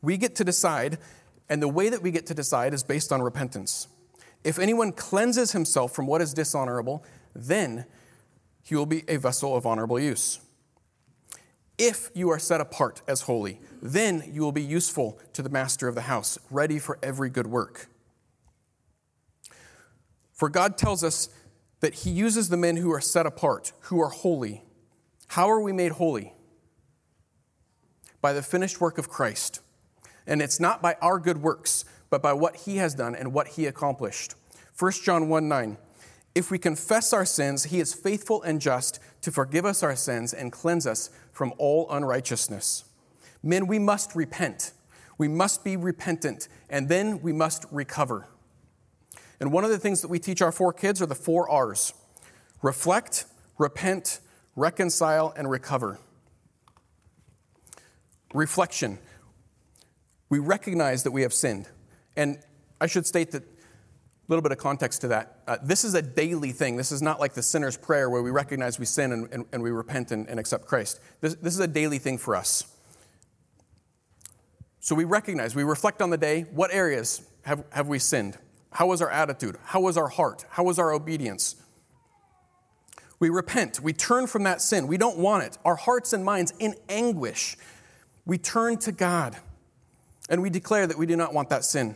We 0.00 0.16
get 0.16 0.34
to 0.36 0.44
decide, 0.44 0.98
and 1.48 1.62
the 1.62 1.68
way 1.68 1.88
that 1.88 2.02
we 2.02 2.10
get 2.10 2.26
to 2.26 2.34
decide 2.34 2.74
is 2.74 2.82
based 2.82 3.12
on 3.12 3.22
repentance. 3.22 3.86
If 4.42 4.58
anyone 4.58 4.90
cleanses 4.90 5.52
himself 5.52 5.94
from 5.94 6.08
what 6.08 6.20
is 6.20 6.34
dishonorable, 6.34 7.04
then 7.34 7.86
he 8.64 8.74
will 8.74 8.86
be 8.86 9.04
a 9.06 9.16
vessel 9.16 9.56
of 9.56 9.64
honorable 9.64 10.00
use. 10.00 10.40
If 11.78 12.10
you 12.14 12.30
are 12.30 12.38
set 12.40 12.60
apart 12.60 13.02
as 13.06 13.22
holy, 13.22 13.60
then 13.80 14.24
you 14.32 14.42
will 14.42 14.52
be 14.52 14.62
useful 14.62 15.20
to 15.32 15.42
the 15.42 15.48
master 15.48 15.86
of 15.86 15.94
the 15.94 16.02
house, 16.02 16.38
ready 16.50 16.80
for 16.80 16.98
every 17.02 17.30
good 17.30 17.46
work. 17.46 17.88
For 20.42 20.48
God 20.48 20.76
tells 20.76 21.04
us 21.04 21.28
that 21.78 21.94
he 21.94 22.10
uses 22.10 22.48
the 22.48 22.56
men 22.56 22.76
who 22.76 22.90
are 22.90 23.00
set 23.00 23.26
apart, 23.26 23.72
who 23.82 24.02
are 24.02 24.08
holy. 24.08 24.64
How 25.28 25.48
are 25.48 25.60
we 25.60 25.70
made 25.70 25.92
holy? 25.92 26.32
By 28.20 28.32
the 28.32 28.42
finished 28.42 28.80
work 28.80 28.98
of 28.98 29.08
Christ. 29.08 29.60
And 30.26 30.42
it's 30.42 30.58
not 30.58 30.82
by 30.82 30.96
our 31.00 31.20
good 31.20 31.42
works, 31.42 31.84
but 32.10 32.24
by 32.24 32.32
what 32.32 32.56
he 32.56 32.78
has 32.78 32.92
done 32.92 33.14
and 33.14 33.32
what 33.32 33.46
he 33.50 33.66
accomplished. 33.66 34.34
1 34.76 34.90
John 35.04 35.28
1 35.28 35.48
9. 35.48 35.78
If 36.34 36.50
we 36.50 36.58
confess 36.58 37.12
our 37.12 37.24
sins, 37.24 37.62
he 37.66 37.78
is 37.78 37.94
faithful 37.94 38.42
and 38.42 38.60
just 38.60 38.98
to 39.20 39.30
forgive 39.30 39.64
us 39.64 39.84
our 39.84 39.94
sins 39.94 40.34
and 40.34 40.50
cleanse 40.50 40.88
us 40.88 41.10
from 41.30 41.52
all 41.56 41.88
unrighteousness. 41.88 42.82
Men, 43.44 43.68
we 43.68 43.78
must 43.78 44.16
repent. 44.16 44.72
We 45.18 45.28
must 45.28 45.62
be 45.62 45.76
repentant, 45.76 46.48
and 46.68 46.88
then 46.88 47.22
we 47.22 47.32
must 47.32 47.64
recover. 47.70 48.26
And 49.42 49.50
one 49.50 49.64
of 49.64 49.70
the 49.70 49.78
things 49.78 50.02
that 50.02 50.08
we 50.08 50.20
teach 50.20 50.40
our 50.40 50.52
four 50.52 50.72
kids 50.72 51.02
are 51.02 51.06
the 51.06 51.16
four 51.16 51.50
R's 51.50 51.94
reflect, 52.62 53.24
repent, 53.58 54.20
reconcile, 54.54 55.34
and 55.36 55.50
recover. 55.50 55.98
Reflection. 58.32 59.00
We 60.30 60.38
recognize 60.38 61.02
that 61.02 61.10
we 61.10 61.22
have 61.22 61.34
sinned. 61.34 61.68
And 62.16 62.38
I 62.80 62.86
should 62.86 63.04
state 63.04 63.32
that 63.32 63.42
a 63.42 63.46
little 64.28 64.42
bit 64.42 64.52
of 64.52 64.58
context 64.58 65.00
to 65.00 65.08
that. 65.08 65.42
Uh, 65.48 65.56
this 65.60 65.82
is 65.84 65.94
a 65.94 66.02
daily 66.02 66.52
thing. 66.52 66.76
This 66.76 66.92
is 66.92 67.02
not 67.02 67.18
like 67.18 67.34
the 67.34 67.42
sinner's 67.42 67.76
prayer 67.76 68.08
where 68.08 68.22
we 68.22 68.30
recognize 68.30 68.78
we 68.78 68.86
sin 68.86 69.10
and, 69.10 69.28
and, 69.32 69.44
and 69.52 69.60
we 69.60 69.72
repent 69.72 70.12
and, 70.12 70.28
and 70.28 70.38
accept 70.38 70.66
Christ. 70.66 71.00
This, 71.20 71.34
this 71.34 71.52
is 71.52 71.58
a 71.60 71.66
daily 71.66 71.98
thing 71.98 72.16
for 72.16 72.36
us. 72.36 72.64
So 74.78 74.94
we 74.94 75.02
recognize, 75.02 75.56
we 75.56 75.64
reflect 75.64 76.00
on 76.00 76.10
the 76.10 76.16
day. 76.16 76.42
What 76.42 76.72
areas 76.72 77.22
have, 77.44 77.64
have 77.72 77.88
we 77.88 77.98
sinned? 77.98 78.38
How 78.72 78.86
was 78.86 79.02
our 79.02 79.10
attitude? 79.10 79.56
How 79.64 79.80
was 79.80 79.96
our 79.96 80.08
heart? 80.08 80.44
How 80.50 80.64
was 80.64 80.78
our 80.78 80.92
obedience? 80.92 81.56
We 83.20 83.30
repent. 83.30 83.80
We 83.80 83.92
turn 83.92 84.26
from 84.26 84.42
that 84.44 84.60
sin. 84.60 84.88
We 84.88 84.96
don't 84.96 85.18
want 85.18 85.44
it. 85.44 85.58
Our 85.64 85.76
hearts 85.76 86.12
and 86.12 86.24
minds 86.24 86.52
in 86.58 86.74
anguish. 86.88 87.56
We 88.26 88.38
turn 88.38 88.78
to 88.78 88.92
God 88.92 89.36
and 90.28 90.42
we 90.42 90.50
declare 90.50 90.86
that 90.86 90.98
we 90.98 91.06
do 91.06 91.16
not 91.16 91.34
want 91.34 91.50
that 91.50 91.64
sin. 91.64 91.94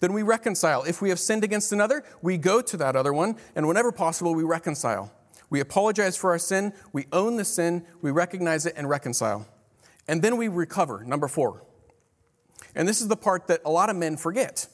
Then 0.00 0.12
we 0.12 0.22
reconcile. 0.22 0.84
If 0.84 1.02
we 1.02 1.08
have 1.10 1.18
sinned 1.18 1.44
against 1.44 1.72
another, 1.72 2.04
we 2.22 2.38
go 2.38 2.60
to 2.62 2.76
that 2.76 2.96
other 2.96 3.12
one, 3.12 3.36
and 3.56 3.66
whenever 3.66 3.90
possible, 3.90 4.34
we 4.34 4.44
reconcile. 4.44 5.12
We 5.50 5.60
apologize 5.60 6.16
for 6.16 6.30
our 6.30 6.38
sin, 6.38 6.72
we 6.92 7.06
own 7.12 7.36
the 7.36 7.44
sin, 7.44 7.84
we 8.00 8.10
recognize 8.10 8.64
it, 8.66 8.74
and 8.76 8.88
reconcile. 8.88 9.46
And 10.06 10.22
then 10.22 10.36
we 10.36 10.48
recover, 10.48 11.02
number 11.04 11.26
four. 11.26 11.62
And 12.74 12.86
this 12.86 13.00
is 13.00 13.08
the 13.08 13.16
part 13.16 13.48
that 13.48 13.60
a 13.64 13.70
lot 13.70 13.90
of 13.90 13.96
men 13.96 14.16
forget. 14.16 14.68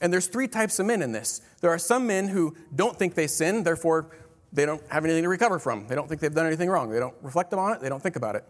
And 0.00 0.12
there's 0.12 0.26
three 0.26 0.48
types 0.48 0.78
of 0.78 0.86
men 0.86 1.02
in 1.02 1.12
this. 1.12 1.40
There 1.60 1.70
are 1.70 1.78
some 1.78 2.06
men 2.06 2.28
who 2.28 2.56
don't 2.74 2.96
think 2.96 3.14
they 3.14 3.26
sin, 3.26 3.64
therefore 3.64 4.10
they 4.52 4.64
don't 4.64 4.82
have 4.90 5.04
anything 5.04 5.24
to 5.24 5.28
recover 5.28 5.58
from. 5.58 5.88
They 5.88 5.94
don't 5.94 6.08
think 6.08 6.20
they've 6.20 6.34
done 6.34 6.46
anything 6.46 6.70
wrong. 6.70 6.90
They 6.90 7.00
don't 7.00 7.14
reflect 7.22 7.52
on 7.52 7.74
it, 7.74 7.80
they 7.80 7.88
don't 7.88 8.02
think 8.02 8.16
about 8.16 8.36
it. 8.36 8.44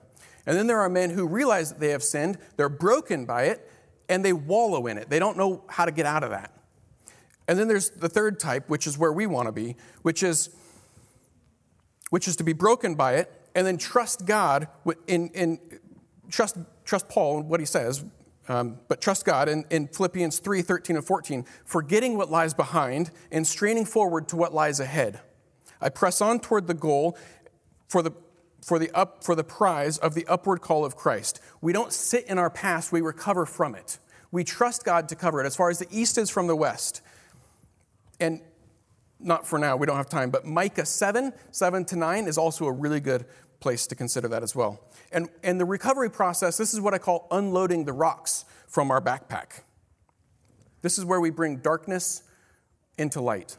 And 0.46 0.56
then 0.56 0.66
there 0.66 0.80
are 0.80 0.88
men 0.88 1.10
who 1.10 1.26
realize 1.26 1.70
that 1.70 1.80
they 1.80 1.90
have 1.90 2.02
sinned, 2.02 2.38
they're 2.56 2.68
broken 2.68 3.24
by 3.24 3.44
it, 3.44 3.70
and 4.08 4.24
they 4.24 4.32
wallow 4.32 4.86
in 4.86 4.96
it. 4.96 5.10
They 5.10 5.18
don't 5.18 5.36
know 5.36 5.64
how 5.68 5.84
to 5.84 5.90
get 5.90 6.06
out 6.06 6.22
of 6.22 6.30
that. 6.30 6.52
And 7.46 7.58
then 7.58 7.68
there's 7.68 7.90
the 7.90 8.08
third 8.08 8.38
type, 8.38 8.68
which 8.68 8.86
is 8.86 8.98
where 8.98 9.12
we 9.12 9.26
want 9.26 9.46
to 9.46 9.52
be, 9.52 9.76
which 10.02 10.22
is 10.22 10.50
which 12.10 12.26
is 12.26 12.36
to 12.36 12.44
be 12.44 12.52
broken 12.52 12.94
by 12.94 13.16
it 13.16 13.30
and 13.54 13.66
then 13.66 13.76
trust 13.76 14.24
God 14.24 14.68
in, 15.06 15.28
in 15.30 15.58
trust, 16.30 16.56
trust 16.84 17.08
Paul 17.08 17.40
and 17.40 17.48
what 17.48 17.60
he 17.60 17.66
says, 17.66 18.04
um, 18.48 18.78
but 18.88 19.00
trust 19.00 19.24
God 19.24 19.48
in, 19.48 19.64
in 19.70 19.88
Philippians 19.88 20.38
3 20.38 20.62
13 20.62 20.96
and 20.96 21.04
14, 21.04 21.44
forgetting 21.64 22.16
what 22.16 22.30
lies 22.30 22.54
behind 22.54 23.10
and 23.30 23.46
straining 23.46 23.84
forward 23.84 24.28
to 24.28 24.36
what 24.36 24.54
lies 24.54 24.80
ahead. 24.80 25.20
I 25.80 25.90
press 25.90 26.20
on 26.20 26.40
toward 26.40 26.66
the 26.66 26.74
goal 26.74 27.16
for 27.88 28.02
the, 28.02 28.12
for, 28.62 28.78
the 28.78 28.90
up, 28.92 29.22
for 29.22 29.34
the 29.34 29.44
prize 29.44 29.98
of 29.98 30.14
the 30.14 30.26
upward 30.26 30.60
call 30.60 30.84
of 30.84 30.96
Christ. 30.96 31.40
We 31.60 31.72
don't 31.72 31.92
sit 31.92 32.24
in 32.26 32.38
our 32.38 32.50
past, 32.50 32.90
we 32.90 33.00
recover 33.00 33.46
from 33.46 33.74
it. 33.74 33.98
We 34.30 34.44
trust 34.44 34.84
God 34.84 35.08
to 35.10 35.16
cover 35.16 35.42
it 35.42 35.46
as 35.46 35.56
far 35.56 35.70
as 35.70 35.78
the 35.78 35.86
east 35.90 36.18
is 36.18 36.30
from 36.30 36.46
the 36.46 36.56
west. 36.56 37.02
And 38.20 38.40
not 39.20 39.46
for 39.46 39.58
now, 39.58 39.76
we 39.76 39.86
don't 39.86 39.96
have 39.96 40.08
time, 40.08 40.30
but 40.30 40.44
Micah 40.44 40.86
7 40.86 41.32
7 41.50 41.84
to 41.86 41.96
9 41.96 42.26
is 42.26 42.38
also 42.38 42.66
a 42.66 42.72
really 42.72 43.00
good 43.00 43.26
place 43.60 43.86
to 43.88 43.94
consider 43.94 44.28
that 44.28 44.42
as 44.42 44.54
well. 44.54 44.80
And, 45.12 45.28
and 45.42 45.60
the 45.60 45.64
recovery 45.64 46.10
process, 46.10 46.56
this 46.56 46.72
is 46.72 46.80
what 46.80 46.94
I 46.94 46.98
call 46.98 47.26
unloading 47.30 47.84
the 47.84 47.92
rocks 47.92 48.44
from 48.66 48.90
our 48.90 49.00
backpack. 49.00 49.62
This 50.82 50.98
is 50.98 51.04
where 51.04 51.20
we 51.20 51.30
bring 51.30 51.56
darkness 51.56 52.22
into 52.96 53.20
light. 53.20 53.56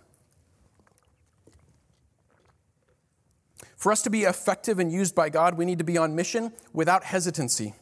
For 3.76 3.92
us 3.92 4.02
to 4.04 4.10
be 4.10 4.24
effective 4.24 4.80
and 4.80 4.92
used 4.92 5.16
by 5.16 5.30
God, 5.30 5.58
we 5.58 5.66
need 5.66 5.78
to 5.78 5.86
be 5.86 5.98
on 5.98 6.16
mission 6.16 6.52
without 6.74 7.06
hesitancy, 7.06 7.74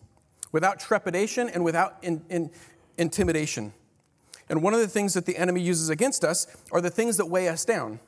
without 0.52 0.80
trepidation, 0.80 1.50
and 1.50 1.64
without 1.64 1.98
in, 2.04 2.24
in, 2.30 2.52
intimidation. 2.98 3.74
And 4.50 4.62
one 4.62 4.74
of 4.74 4.80
the 4.80 4.88
things 4.88 5.14
that 5.16 5.26
the 5.26 5.38
enemy 5.38 5.62
uses 5.62 5.90
against 5.90 6.24
us 6.24 6.48
are 6.72 6.82
the 6.82 6.90
things 6.90 7.18
that 7.18 7.26
weigh 7.26 7.48
us 7.48 7.66
down. 7.66 8.00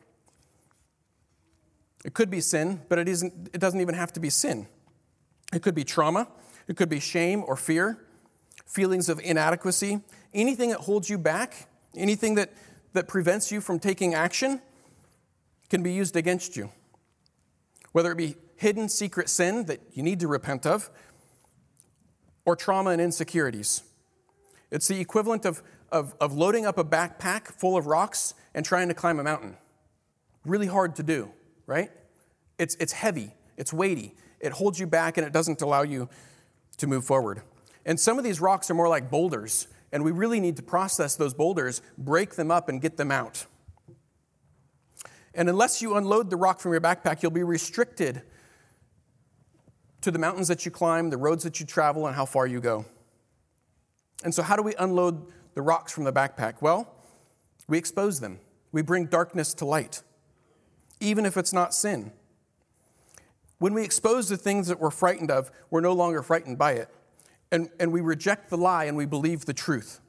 It 2.09 2.15
could 2.15 2.31
be 2.31 2.41
sin, 2.41 2.81
but 2.89 2.97
it, 2.97 3.07
isn't, 3.07 3.51
it 3.53 3.61
doesn't 3.61 3.79
even 3.79 3.93
have 3.93 4.11
to 4.13 4.19
be 4.19 4.31
sin. 4.31 4.67
It 5.53 5.61
could 5.61 5.75
be 5.75 5.83
trauma, 5.83 6.27
it 6.67 6.75
could 6.75 6.89
be 6.89 6.99
shame 6.99 7.43
or 7.45 7.55
fear, 7.55 7.99
feelings 8.65 9.09
of 9.09 9.19
inadequacy, 9.19 9.99
anything 10.33 10.71
that 10.71 10.79
holds 10.79 11.07
you 11.07 11.19
back, 11.19 11.67
anything 11.95 12.33
that, 12.33 12.51
that 12.93 13.07
prevents 13.07 13.51
you 13.51 13.61
from 13.61 13.77
taking 13.77 14.15
action 14.15 14.59
can 15.69 15.83
be 15.83 15.93
used 15.93 16.15
against 16.15 16.57
you. 16.57 16.71
Whether 17.91 18.11
it 18.11 18.17
be 18.17 18.37
hidden 18.55 18.89
secret 18.89 19.29
sin 19.29 19.65
that 19.65 19.79
you 19.93 20.01
need 20.01 20.19
to 20.21 20.27
repent 20.27 20.65
of, 20.65 20.89
or 22.43 22.55
trauma 22.55 22.89
and 22.89 22.99
insecurities. 22.99 23.83
It's 24.71 24.87
the 24.87 24.99
equivalent 24.99 25.45
of, 25.45 25.61
of, 25.91 26.15
of 26.19 26.33
loading 26.33 26.65
up 26.65 26.79
a 26.79 26.83
backpack 26.83 27.59
full 27.59 27.77
of 27.77 27.85
rocks 27.85 28.33
and 28.55 28.65
trying 28.65 28.87
to 28.87 28.95
climb 28.95 29.19
a 29.19 29.23
mountain. 29.23 29.57
Really 30.43 30.65
hard 30.65 30.95
to 30.95 31.03
do, 31.03 31.31
right? 31.67 31.91
It's, 32.59 32.75
it's 32.79 32.93
heavy, 32.93 33.33
it's 33.57 33.73
weighty, 33.73 34.13
it 34.39 34.51
holds 34.51 34.79
you 34.79 34.85
back 34.85 35.17
and 35.17 35.25
it 35.25 35.33
doesn't 35.33 35.61
allow 35.61 35.81
you 35.81 36.09
to 36.77 36.87
move 36.87 37.05
forward. 37.05 37.41
And 37.85 37.99
some 37.99 38.17
of 38.17 38.23
these 38.23 38.39
rocks 38.39 38.69
are 38.69 38.73
more 38.73 38.87
like 38.87 39.09
boulders, 39.09 39.67
and 39.91 40.03
we 40.03 40.11
really 40.11 40.39
need 40.39 40.57
to 40.57 40.61
process 40.61 41.15
those 41.15 41.33
boulders, 41.33 41.81
break 41.97 42.35
them 42.35 42.51
up, 42.51 42.69
and 42.69 42.81
get 42.81 42.97
them 42.97 43.11
out. 43.11 43.45
And 45.33 45.49
unless 45.49 45.81
you 45.81 45.95
unload 45.95 46.29
the 46.29 46.35
rock 46.35 46.59
from 46.59 46.73
your 46.73 46.81
backpack, 46.81 47.23
you'll 47.23 47.31
be 47.31 47.43
restricted 47.43 48.21
to 50.01 50.11
the 50.11 50.19
mountains 50.19 50.47
that 50.47 50.65
you 50.65 50.71
climb, 50.71 51.09
the 51.09 51.17
roads 51.17 51.43
that 51.43 51.59
you 51.59 51.65
travel, 51.65 52.07
and 52.07 52.15
how 52.15 52.25
far 52.25 52.45
you 52.45 52.59
go. 52.59 52.85
And 54.23 54.33
so, 54.33 54.43
how 54.43 54.55
do 54.55 54.63
we 54.63 54.75
unload 54.75 55.31
the 55.53 55.61
rocks 55.61 55.91
from 55.91 56.03
the 56.03 56.13
backpack? 56.13 56.55
Well, 56.61 56.93
we 57.67 57.77
expose 57.77 58.19
them, 58.19 58.39
we 58.71 58.81
bring 58.81 59.05
darkness 59.05 59.53
to 59.55 59.65
light, 59.65 60.01
even 60.99 61.25
if 61.25 61.37
it's 61.37 61.53
not 61.53 61.73
sin. 61.73 62.11
When 63.59 63.73
we 63.73 63.83
expose 63.83 64.29
the 64.29 64.37
things 64.37 64.67
that 64.67 64.79
we're 64.79 64.89
frightened 64.89 65.29
of, 65.29 65.51
we're 65.69 65.81
no 65.81 65.93
longer 65.93 66.23
frightened 66.23 66.57
by 66.57 66.73
it. 66.73 66.89
And, 67.51 67.69
and 67.79 67.91
we 67.91 68.01
reject 68.01 68.49
the 68.49 68.57
lie 68.57 68.85
and 68.85 68.95
we 68.95 69.05
believe 69.05 69.45
the 69.45 69.53
truth. 69.53 69.99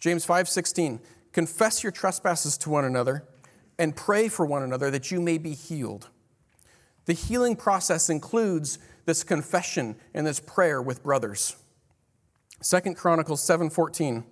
James 0.00 0.26
5:16, 0.26 1.00
confess 1.32 1.82
your 1.82 1.92
trespasses 1.92 2.58
to 2.58 2.70
one 2.70 2.84
another 2.84 3.24
and 3.78 3.94
pray 3.94 4.28
for 4.28 4.44
one 4.44 4.62
another 4.62 4.90
that 4.90 5.10
you 5.10 5.20
may 5.20 5.38
be 5.38 5.54
healed. 5.54 6.08
The 7.04 7.12
healing 7.12 7.56
process 7.56 8.10
includes 8.10 8.78
this 9.04 9.24
confession 9.24 9.96
and 10.14 10.26
this 10.26 10.40
prayer 10.40 10.82
with 10.82 11.02
brothers. 11.02 11.56
Second 12.60 12.96
Chronicles 12.96 13.42
7:14 13.42 14.24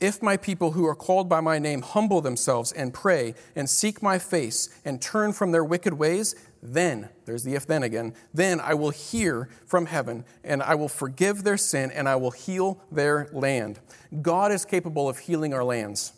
if 0.00 0.22
my 0.22 0.36
people 0.36 0.72
who 0.72 0.86
are 0.86 0.94
called 0.94 1.28
by 1.28 1.40
my 1.40 1.58
name 1.58 1.82
humble 1.82 2.20
themselves 2.20 2.72
and 2.72 2.92
pray 2.92 3.34
and 3.54 3.70
seek 3.70 4.02
my 4.02 4.18
face 4.18 4.68
and 4.84 5.00
turn 5.00 5.32
from 5.32 5.52
their 5.52 5.64
wicked 5.64 5.94
ways, 5.94 6.34
then, 6.66 7.10
there's 7.26 7.44
the 7.44 7.54
if 7.54 7.66
then 7.66 7.82
again, 7.82 8.14
then 8.32 8.58
I 8.58 8.72
will 8.72 8.88
hear 8.88 9.50
from 9.66 9.84
heaven 9.84 10.24
and 10.42 10.62
I 10.62 10.74
will 10.74 10.88
forgive 10.88 11.44
their 11.44 11.58
sin 11.58 11.90
and 11.90 12.08
I 12.08 12.16
will 12.16 12.30
heal 12.30 12.80
their 12.90 13.28
land. 13.32 13.80
God 14.22 14.50
is 14.50 14.64
capable 14.64 15.06
of 15.06 15.18
healing 15.18 15.52
our 15.52 15.62
lands. 15.62 16.14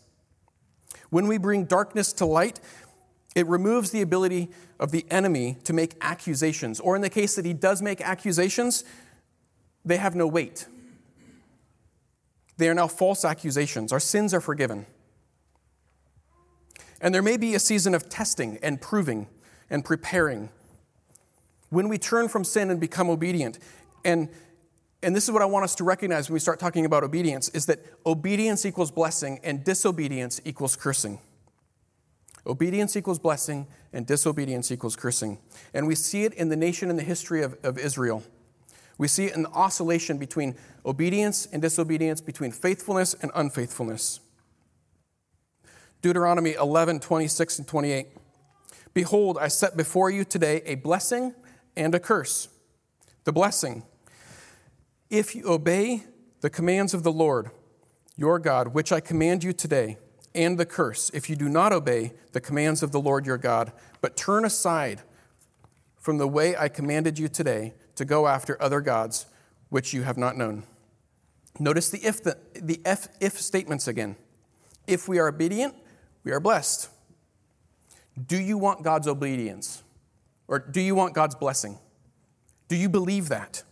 When 1.11 1.27
we 1.27 1.37
bring 1.37 1.65
darkness 1.65 2.13
to 2.15 2.27
light, 2.27 2.61
it 3.35 3.45
removes 3.49 3.91
the 3.91 4.03
ability 4.03 4.51
of 4.79 4.93
the 4.93 5.05
enemy 5.11 5.59
to 5.65 5.73
make 5.73 5.97
accusations. 6.01 6.79
Or 6.79 6.95
in 6.95 7.03
the 7.03 7.11
case 7.11 7.35
that 7.35 7.45
he 7.45 7.53
does 7.53 7.83
make 7.83 8.01
accusations, 8.01 8.85
they 9.85 9.97
have 9.97 10.15
no 10.15 10.29
weight. 10.29 10.69
They 12.57 12.69
are 12.69 12.75
now 12.75 12.87
false 12.87 13.25
accusations. 13.25 13.93
Our 13.93 14.01
sins 14.01 14.33
are 14.33 14.41
forgiven. 14.41 14.87
And 17.01 17.13
there 17.13 17.23
may 17.23 17.37
be 17.37 17.57
a 17.57 17.59
season 17.59 17.97
of 17.97 18.09
testing 18.09 18.59
and 18.63 18.81
proving 18.81 19.27
and 19.71 19.85
preparing. 19.85 20.49
When 21.71 21.89
we 21.89 21.99
turn 21.99 22.29
from 22.29 22.45
sin 22.45 22.71
and 22.71 22.81
become 22.81 23.11
obedient, 23.11 23.59
and, 24.05 24.29
and 25.03 25.15
this 25.15 25.25
is 25.25 25.33
what 25.33 25.43
I 25.43 25.47
want 25.47 25.65
us 25.65 25.75
to 25.77 25.85
recognize 25.85 26.29
when 26.29 26.35
we 26.35 26.41
start 26.41 26.61
talking 26.61 26.85
about 26.85 27.05
obedience, 27.05 27.49
is 27.51 27.67
that 27.67 27.81
obedience 28.05 28.65
equals 28.65 28.91
blessing 28.91 29.41
and 29.43 29.65
disobedience 29.65 30.41
equals 30.45 30.77
cursing. 30.77 31.19
Obedience 32.47 32.97
equals 32.97 33.19
blessing, 33.19 33.67
and 33.93 34.07
disobedience 34.07 34.71
equals 34.71 34.95
cursing. 34.95 35.39
And 35.75 35.87
we 35.87 35.97
see 35.97 36.25
it 36.25 36.35
in 36.35 36.49
the 36.49 36.57
nation 36.57 36.91
and 36.91 36.99
the 36.99 37.03
history 37.03 37.43
of, 37.43 37.57
of 37.65 37.77
Israel. 37.77 38.23
We 38.99 39.09
see 39.09 39.27
it 39.27 39.35
in 39.35 39.43
the 39.43 39.51
oscillation 39.51 40.19
between 40.19 40.55
obedience 40.85 41.47
and 41.53 41.61
disobedience, 41.61 42.21
between 42.21 42.53
faithfulness 42.53 43.15
and 43.15 43.31
unfaithfulness. 43.35 44.21
Deuteronomy 46.03 46.53
11, 46.55 47.01
26 47.01 47.59
and 47.59 47.69
28. 47.69 48.07
Behold, 48.97 49.37
I 49.39 49.49
set 49.49 49.77
before 49.77 50.09
you 50.09 50.25
today 50.25 50.63
a 50.65 50.75
blessing 50.77 51.35
and 51.77 51.95
a 51.95 52.01
curse. 52.01 52.49
The 53.25 53.33
blessing, 53.33 53.83
if 55.11 55.35
you 55.35 55.47
obey 55.47 56.05
the 56.41 56.49
commands 56.49 56.95
of 56.95 57.03
the 57.03 57.13
Lord 57.13 57.51
your 58.17 58.39
God, 58.39 58.69
which 58.69 58.93
I 58.93 59.01
command 59.01 59.45
you 59.45 59.53
today, 59.53 59.99
and 60.35 60.57
the 60.57 60.65
curse, 60.65 61.11
if 61.13 61.29
you 61.29 61.37
do 61.37 61.47
not 61.47 61.75
obey 61.75 62.15
the 62.33 62.41
commands 62.41 62.83
of 62.83 62.91
the 62.91 62.99
Lord 62.99 63.27
your 63.27 63.37
God, 63.37 63.71
but 64.01 64.17
turn 64.17 64.47
aside 64.47 65.03
from 65.99 66.17
the 66.17 66.27
way 66.27 66.57
I 66.57 66.69
commanded 66.71 67.19
you 67.19 67.29
today 67.29 67.75
to 67.97 68.07
go 68.07 68.27
after 68.27 68.57
other 68.63 68.81
gods 68.81 69.27
which 69.69 69.93
you 69.93 70.05
have 70.05 70.17
not 70.17 70.39
known. 70.39 70.63
Notice 71.61 71.91
the 71.91 72.03
if, 72.03 72.23
the, 72.23 72.39
the 72.55 72.81
if, 72.87 73.09
if 73.21 73.39
statements 73.39 73.89
again. 73.89 74.17
If 74.87 75.07
we 75.07 75.19
are 75.19 75.29
obedient, 75.29 75.75
we 76.25 76.33
are 76.33 76.41
blessed. 76.41 76.89
Do 78.25 78.39
you 78.39 78.57
want 78.57 78.83
God's 78.83 79.09
obedience? 79.09 79.83
Or 80.49 80.59
do 80.59 80.81
you 80.81 80.95
want 80.95 81.15
God's 81.15 81.35
blessing? 81.35 81.79
Do 82.69 82.77
you 82.77 82.89
believe 82.89 83.29
that? 83.29 83.63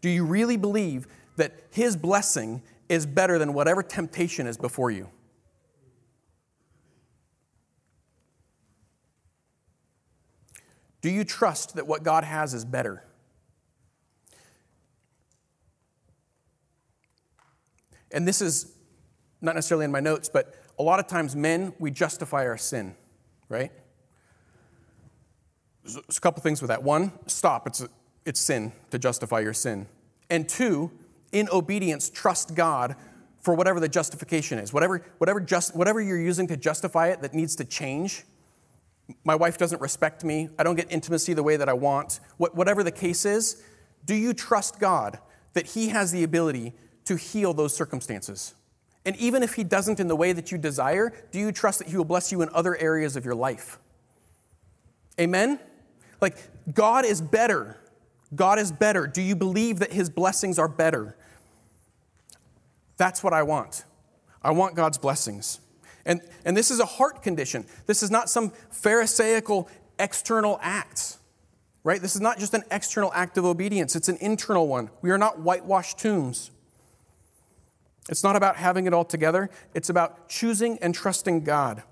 Do 0.00 0.08
you 0.08 0.24
really 0.24 0.56
believe 0.56 1.06
that 1.36 1.54
His 1.70 1.96
blessing 1.96 2.62
is 2.88 3.06
better 3.06 3.38
than 3.38 3.52
whatever 3.52 3.82
temptation 3.82 4.46
is 4.46 4.56
before 4.56 4.90
you? 4.90 5.08
Do 11.00 11.10
you 11.10 11.24
trust 11.24 11.76
that 11.76 11.86
what 11.86 12.02
God 12.02 12.24
has 12.24 12.54
is 12.54 12.64
better? 12.64 13.04
And 18.10 18.26
this 18.26 18.40
is 18.40 18.72
not 19.40 19.54
necessarily 19.54 19.84
in 19.84 19.92
my 19.92 20.00
notes, 20.00 20.28
but 20.28 20.54
a 20.78 20.82
lot 20.82 20.98
of 20.98 21.06
times 21.06 21.36
men, 21.36 21.72
we 21.78 21.90
justify 21.90 22.46
our 22.46 22.56
sin, 22.56 22.94
right? 23.48 23.72
There's 25.84 26.18
a 26.18 26.20
couple 26.20 26.42
things 26.42 26.60
with 26.60 26.68
that. 26.68 26.82
One, 26.82 27.12
stop. 27.26 27.66
It's, 27.66 27.86
it's 28.26 28.40
sin 28.40 28.72
to 28.90 28.98
justify 28.98 29.40
your 29.40 29.54
sin. 29.54 29.86
And 30.28 30.48
two, 30.48 30.90
in 31.32 31.48
obedience, 31.50 32.10
trust 32.10 32.54
God 32.54 32.96
for 33.40 33.54
whatever 33.54 33.80
the 33.80 33.88
justification 33.88 34.58
is. 34.58 34.72
Whatever, 34.72 35.02
whatever, 35.18 35.40
just, 35.40 35.74
whatever 35.74 36.00
you're 36.00 36.20
using 36.20 36.46
to 36.48 36.56
justify 36.56 37.08
it 37.08 37.22
that 37.22 37.34
needs 37.34 37.56
to 37.56 37.64
change, 37.64 38.24
my 39.24 39.34
wife 39.34 39.56
doesn't 39.56 39.80
respect 39.80 40.24
me, 40.24 40.50
I 40.58 40.64
don't 40.64 40.76
get 40.76 40.92
intimacy 40.92 41.32
the 41.32 41.42
way 41.42 41.56
that 41.56 41.68
I 41.68 41.72
want, 41.72 42.20
what, 42.36 42.54
whatever 42.54 42.82
the 42.82 42.92
case 42.92 43.24
is, 43.24 43.62
do 44.04 44.14
you 44.14 44.34
trust 44.34 44.78
God 44.78 45.18
that 45.54 45.68
He 45.68 45.88
has 45.88 46.12
the 46.12 46.24
ability 46.24 46.74
to 47.06 47.16
heal 47.16 47.54
those 47.54 47.74
circumstances? 47.74 48.54
And 49.04 49.16
even 49.16 49.42
if 49.42 49.54
He 49.54 49.64
doesn't 49.64 50.00
in 50.00 50.08
the 50.08 50.16
way 50.16 50.32
that 50.32 50.52
you 50.52 50.58
desire, 50.58 51.12
do 51.30 51.38
you 51.38 51.52
trust 51.52 51.78
that 51.78 51.88
He 51.88 51.96
will 51.96 52.04
bless 52.04 52.32
you 52.32 52.42
in 52.42 52.48
other 52.52 52.76
areas 52.76 53.16
of 53.16 53.24
your 53.24 53.34
life? 53.34 53.78
Amen? 55.20 55.58
Like, 56.20 56.36
God 56.74 57.04
is 57.04 57.20
better. 57.20 57.76
God 58.34 58.58
is 58.58 58.70
better. 58.70 59.06
Do 59.06 59.22
you 59.22 59.36
believe 59.36 59.78
that 59.78 59.92
His 59.92 60.10
blessings 60.10 60.58
are 60.58 60.68
better? 60.68 61.16
That's 62.96 63.22
what 63.22 63.32
I 63.32 63.42
want. 63.42 63.84
I 64.42 64.50
want 64.50 64.74
God's 64.74 64.98
blessings. 64.98 65.60
And, 66.04 66.20
and 66.44 66.56
this 66.56 66.70
is 66.70 66.80
a 66.80 66.86
heart 66.86 67.22
condition. 67.22 67.66
This 67.86 68.02
is 68.02 68.10
not 68.10 68.30
some 68.30 68.50
Pharisaical 68.70 69.68
external 69.98 70.58
act, 70.62 71.18
right? 71.84 72.00
This 72.00 72.14
is 72.14 72.20
not 72.20 72.38
just 72.38 72.54
an 72.54 72.62
external 72.70 73.12
act 73.12 73.36
of 73.38 73.44
obedience, 73.44 73.96
it's 73.96 74.08
an 74.08 74.18
internal 74.20 74.66
one. 74.68 74.90
We 75.02 75.10
are 75.10 75.18
not 75.18 75.40
whitewashed 75.40 75.98
tombs. 75.98 76.50
It's 78.08 78.24
not 78.24 78.36
about 78.36 78.56
having 78.56 78.86
it 78.86 78.94
all 78.94 79.04
together, 79.04 79.50
it's 79.74 79.90
about 79.90 80.28
choosing 80.28 80.78
and 80.78 80.94
trusting 80.94 81.44
God. 81.44 81.82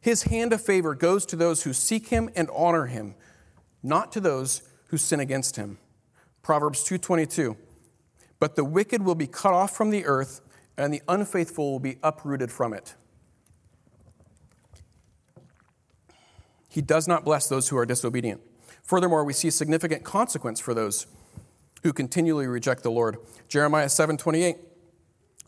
His 0.00 0.24
hand 0.24 0.52
of 0.52 0.60
favor 0.60 0.94
goes 0.94 1.26
to 1.26 1.36
those 1.36 1.64
who 1.64 1.72
seek 1.72 2.08
him 2.08 2.30
and 2.36 2.48
honor 2.54 2.86
him, 2.86 3.14
not 3.82 4.12
to 4.12 4.20
those 4.20 4.62
who 4.88 4.96
sin 4.96 5.20
against 5.20 5.56
him. 5.56 5.78
Proverbs 6.42 6.84
2:22. 6.84 7.56
But 8.38 8.54
the 8.54 8.64
wicked 8.64 9.02
will 9.02 9.16
be 9.16 9.26
cut 9.26 9.52
off 9.52 9.76
from 9.76 9.90
the 9.90 10.06
earth, 10.06 10.40
and 10.76 10.94
the 10.94 11.02
unfaithful 11.08 11.72
will 11.72 11.80
be 11.80 11.98
uprooted 12.02 12.52
from 12.52 12.72
it. 12.72 12.94
He 16.68 16.80
does 16.80 17.08
not 17.08 17.24
bless 17.24 17.48
those 17.48 17.68
who 17.68 17.76
are 17.76 17.86
disobedient. 17.86 18.40
Furthermore, 18.84 19.24
we 19.24 19.32
see 19.32 19.50
significant 19.50 20.04
consequence 20.04 20.60
for 20.60 20.72
those 20.72 21.06
who 21.82 21.92
continually 21.92 22.46
reject 22.46 22.82
the 22.82 22.90
Lord. 22.90 23.18
Jeremiah 23.48 23.88
7:28 23.88 24.67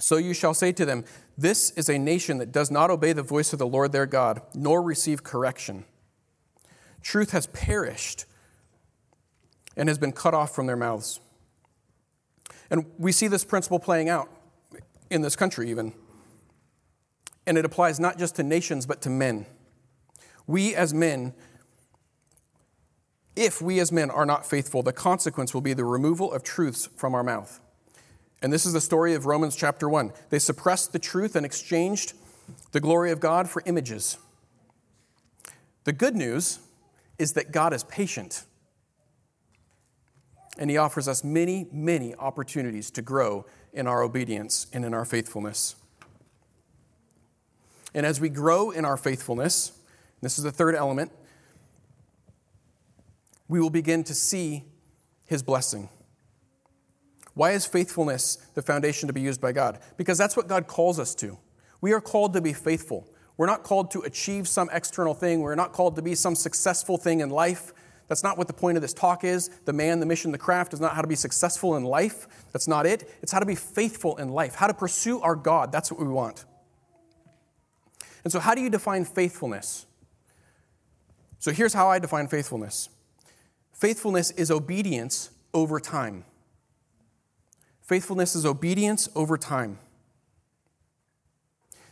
So 0.01 0.17
you 0.17 0.33
shall 0.33 0.55
say 0.55 0.73
to 0.73 0.85
them, 0.85 1.05
this 1.37 1.71
is 1.73 1.89
a 1.89 1.99
nation 1.99 2.39
that 2.39 2.53
does 2.53 2.71
not 2.71 2.91
obey 2.91 3.13
the 3.13 3.23
voice 3.23 3.53
of 3.53 3.59
the 3.59 3.67
Lord 3.67 3.93
their 3.93 4.07
God, 4.07 4.41
nor 4.55 4.83
receive 4.83 5.23
correction. 5.23 5.85
Truth 7.03 7.31
has 7.33 7.47
perished 7.49 8.25
and 9.77 9.89
has 9.89 9.99
been 9.99 10.13
cut 10.13 10.35
off 10.35 10.55
from 10.55 10.67
their 10.67 10.77
mouths. 10.77 11.21
And 12.71 12.87
we 12.99 13.13
see 13.13 13.27
this 13.27 13.45
principle 13.45 13.79
playing 13.79 14.09
out 14.09 14.29
in 15.11 15.23
this 15.23 15.37
country, 15.37 15.71
even. 15.71 15.93
And 17.47 17.59
it 17.59 17.65
applies 17.65 18.01
not 18.01 18.19
just 18.19 18.37
to 18.37 18.43
nations, 18.43 18.87
but 18.87 19.03
to 19.03 19.11
men. 19.11 19.47
We 20.47 20.75
as 20.75 20.95
men, 20.95 21.35
if 23.37 23.61
we 23.61 23.81
as 23.81 23.93
men 23.93 24.11
are 24.11 24.27
not 24.27 24.47
faithful, 24.47 24.83
the 24.83 24.93
consequence 24.93 25.53
will 25.53 25.61
be 25.61 25.73
the 25.73 25.85
removal 25.85 26.33
of 26.33 26.43
truths 26.43 26.89
from 26.97 27.15
our 27.15 27.23
mouth. 27.23 27.61
And 28.43 28.53
this 28.53 28.65
is 28.65 28.73
the 28.73 28.81
story 28.81 29.15
of 29.15 29.27
Romans 29.27 29.55
chapter 29.55 29.89
1. 29.89 30.13
They 30.31 30.39
suppressed 30.39 30.93
the 30.93 30.99
truth 30.99 31.37
and 31.37 31.45
exchanged 31.45 32.15
the 32.73 32.81
glory 32.81 33.11
of 33.11 33.21
God 33.21 33.49
for 33.49 33.63
images. 33.67 34.17
The 35.85 35.93
good 35.93 36.17
news 36.17 36.61
is 37.19 37.35
that 37.35 37.53
God 37.53 37.73
is 37.75 37.85
patient. 37.85 38.45
And 40.59 40.71
He 40.71 40.79
offers 40.79 41.07
us 41.07 41.23
many, 41.23 41.67
many 41.71 42.15
opportunities 42.15 42.91
to 42.93 43.03
grow 43.03 43.47
in 43.73 43.87
our 43.87 44.03
obedience 44.03 44.67
and 44.73 44.85
in 44.85 44.95
our 44.95 45.05
faithfulness. 45.05 45.77
And 47.95 48.07
as 48.07 48.21
we 48.21 48.29
grow 48.29 48.71
in 48.71 48.85
our 48.85 48.97
faithfulness, 48.97 49.73
this 50.23 50.39
is 50.39 50.45
the 50.45 50.53
third 50.53 50.75
element, 50.75 51.13
we 53.49 53.61
will 53.61 53.71
begin 53.71 54.05
to 54.05 54.15
see 54.15 54.65
His 55.27 55.43
blessing. 55.43 55.89
Why 57.41 57.53
is 57.53 57.65
faithfulness 57.65 58.37
the 58.53 58.61
foundation 58.61 59.07
to 59.07 59.15
be 59.15 59.23
used 59.23 59.41
by 59.41 59.53
God? 59.53 59.79
Because 59.97 60.19
that's 60.19 60.37
what 60.37 60.47
God 60.47 60.67
calls 60.67 61.01
us 61.01 61.15
to. 61.15 61.39
We 61.81 61.95
are 61.95 62.01
called 62.03 62.35
to 62.35 62.43
be 62.43 62.53
faithful. 62.53 63.09
We're 63.39 63.47
not 63.47 63.63
called 63.63 63.91
to 63.93 64.03
achieve 64.03 64.47
some 64.47 64.69
external 64.71 65.15
thing. 65.15 65.41
We're 65.41 65.55
not 65.55 65.73
called 65.73 65.97
to 65.97 66.03
be 66.03 66.15
some 66.15 66.35
successful 66.35 66.99
thing 66.99 67.21
in 67.21 67.31
life. 67.31 67.73
That's 68.09 68.23
not 68.23 68.37
what 68.37 68.47
the 68.47 68.53
point 68.53 68.77
of 68.77 68.83
this 68.83 68.93
talk 68.93 69.25
is. 69.25 69.49
The 69.65 69.73
man, 69.73 70.01
the 70.01 70.05
mission, 70.05 70.33
the 70.33 70.37
craft 70.37 70.75
is 70.75 70.83
not 70.83 70.95
how 70.95 71.01
to 71.01 71.09
be 71.09 71.15
successful 71.15 71.77
in 71.77 71.85
life. 71.85 72.29
That's 72.53 72.69
not 72.69 72.85
it. 72.85 73.11
It's 73.23 73.33
how 73.33 73.39
to 73.39 73.47
be 73.47 73.55
faithful 73.55 74.19
in 74.19 74.29
life, 74.29 74.55
how 74.55 74.67
to 74.67 74.75
pursue 74.75 75.23
our 75.23 75.35
God. 75.35 75.73
That's 75.73 75.91
what 75.91 75.99
we 75.99 76.09
want. 76.09 76.45
And 78.23 78.31
so, 78.31 78.39
how 78.39 78.55
do 78.55 78.61
you 78.61 78.69
define 78.69 79.07
faithfulness? 79.07 79.87
So, 81.39 81.53
here's 81.53 81.73
how 81.73 81.89
I 81.89 82.01
define 82.01 82.29
faithfulness 82.29 82.91
faithfulness 83.73 84.31
is 84.33 84.51
obedience 84.51 85.31
over 85.55 85.81
time. 85.81 86.25
Faithfulness 87.91 88.37
is 88.37 88.47
obedience 88.47 89.09
over 89.17 89.37
time. 89.37 89.77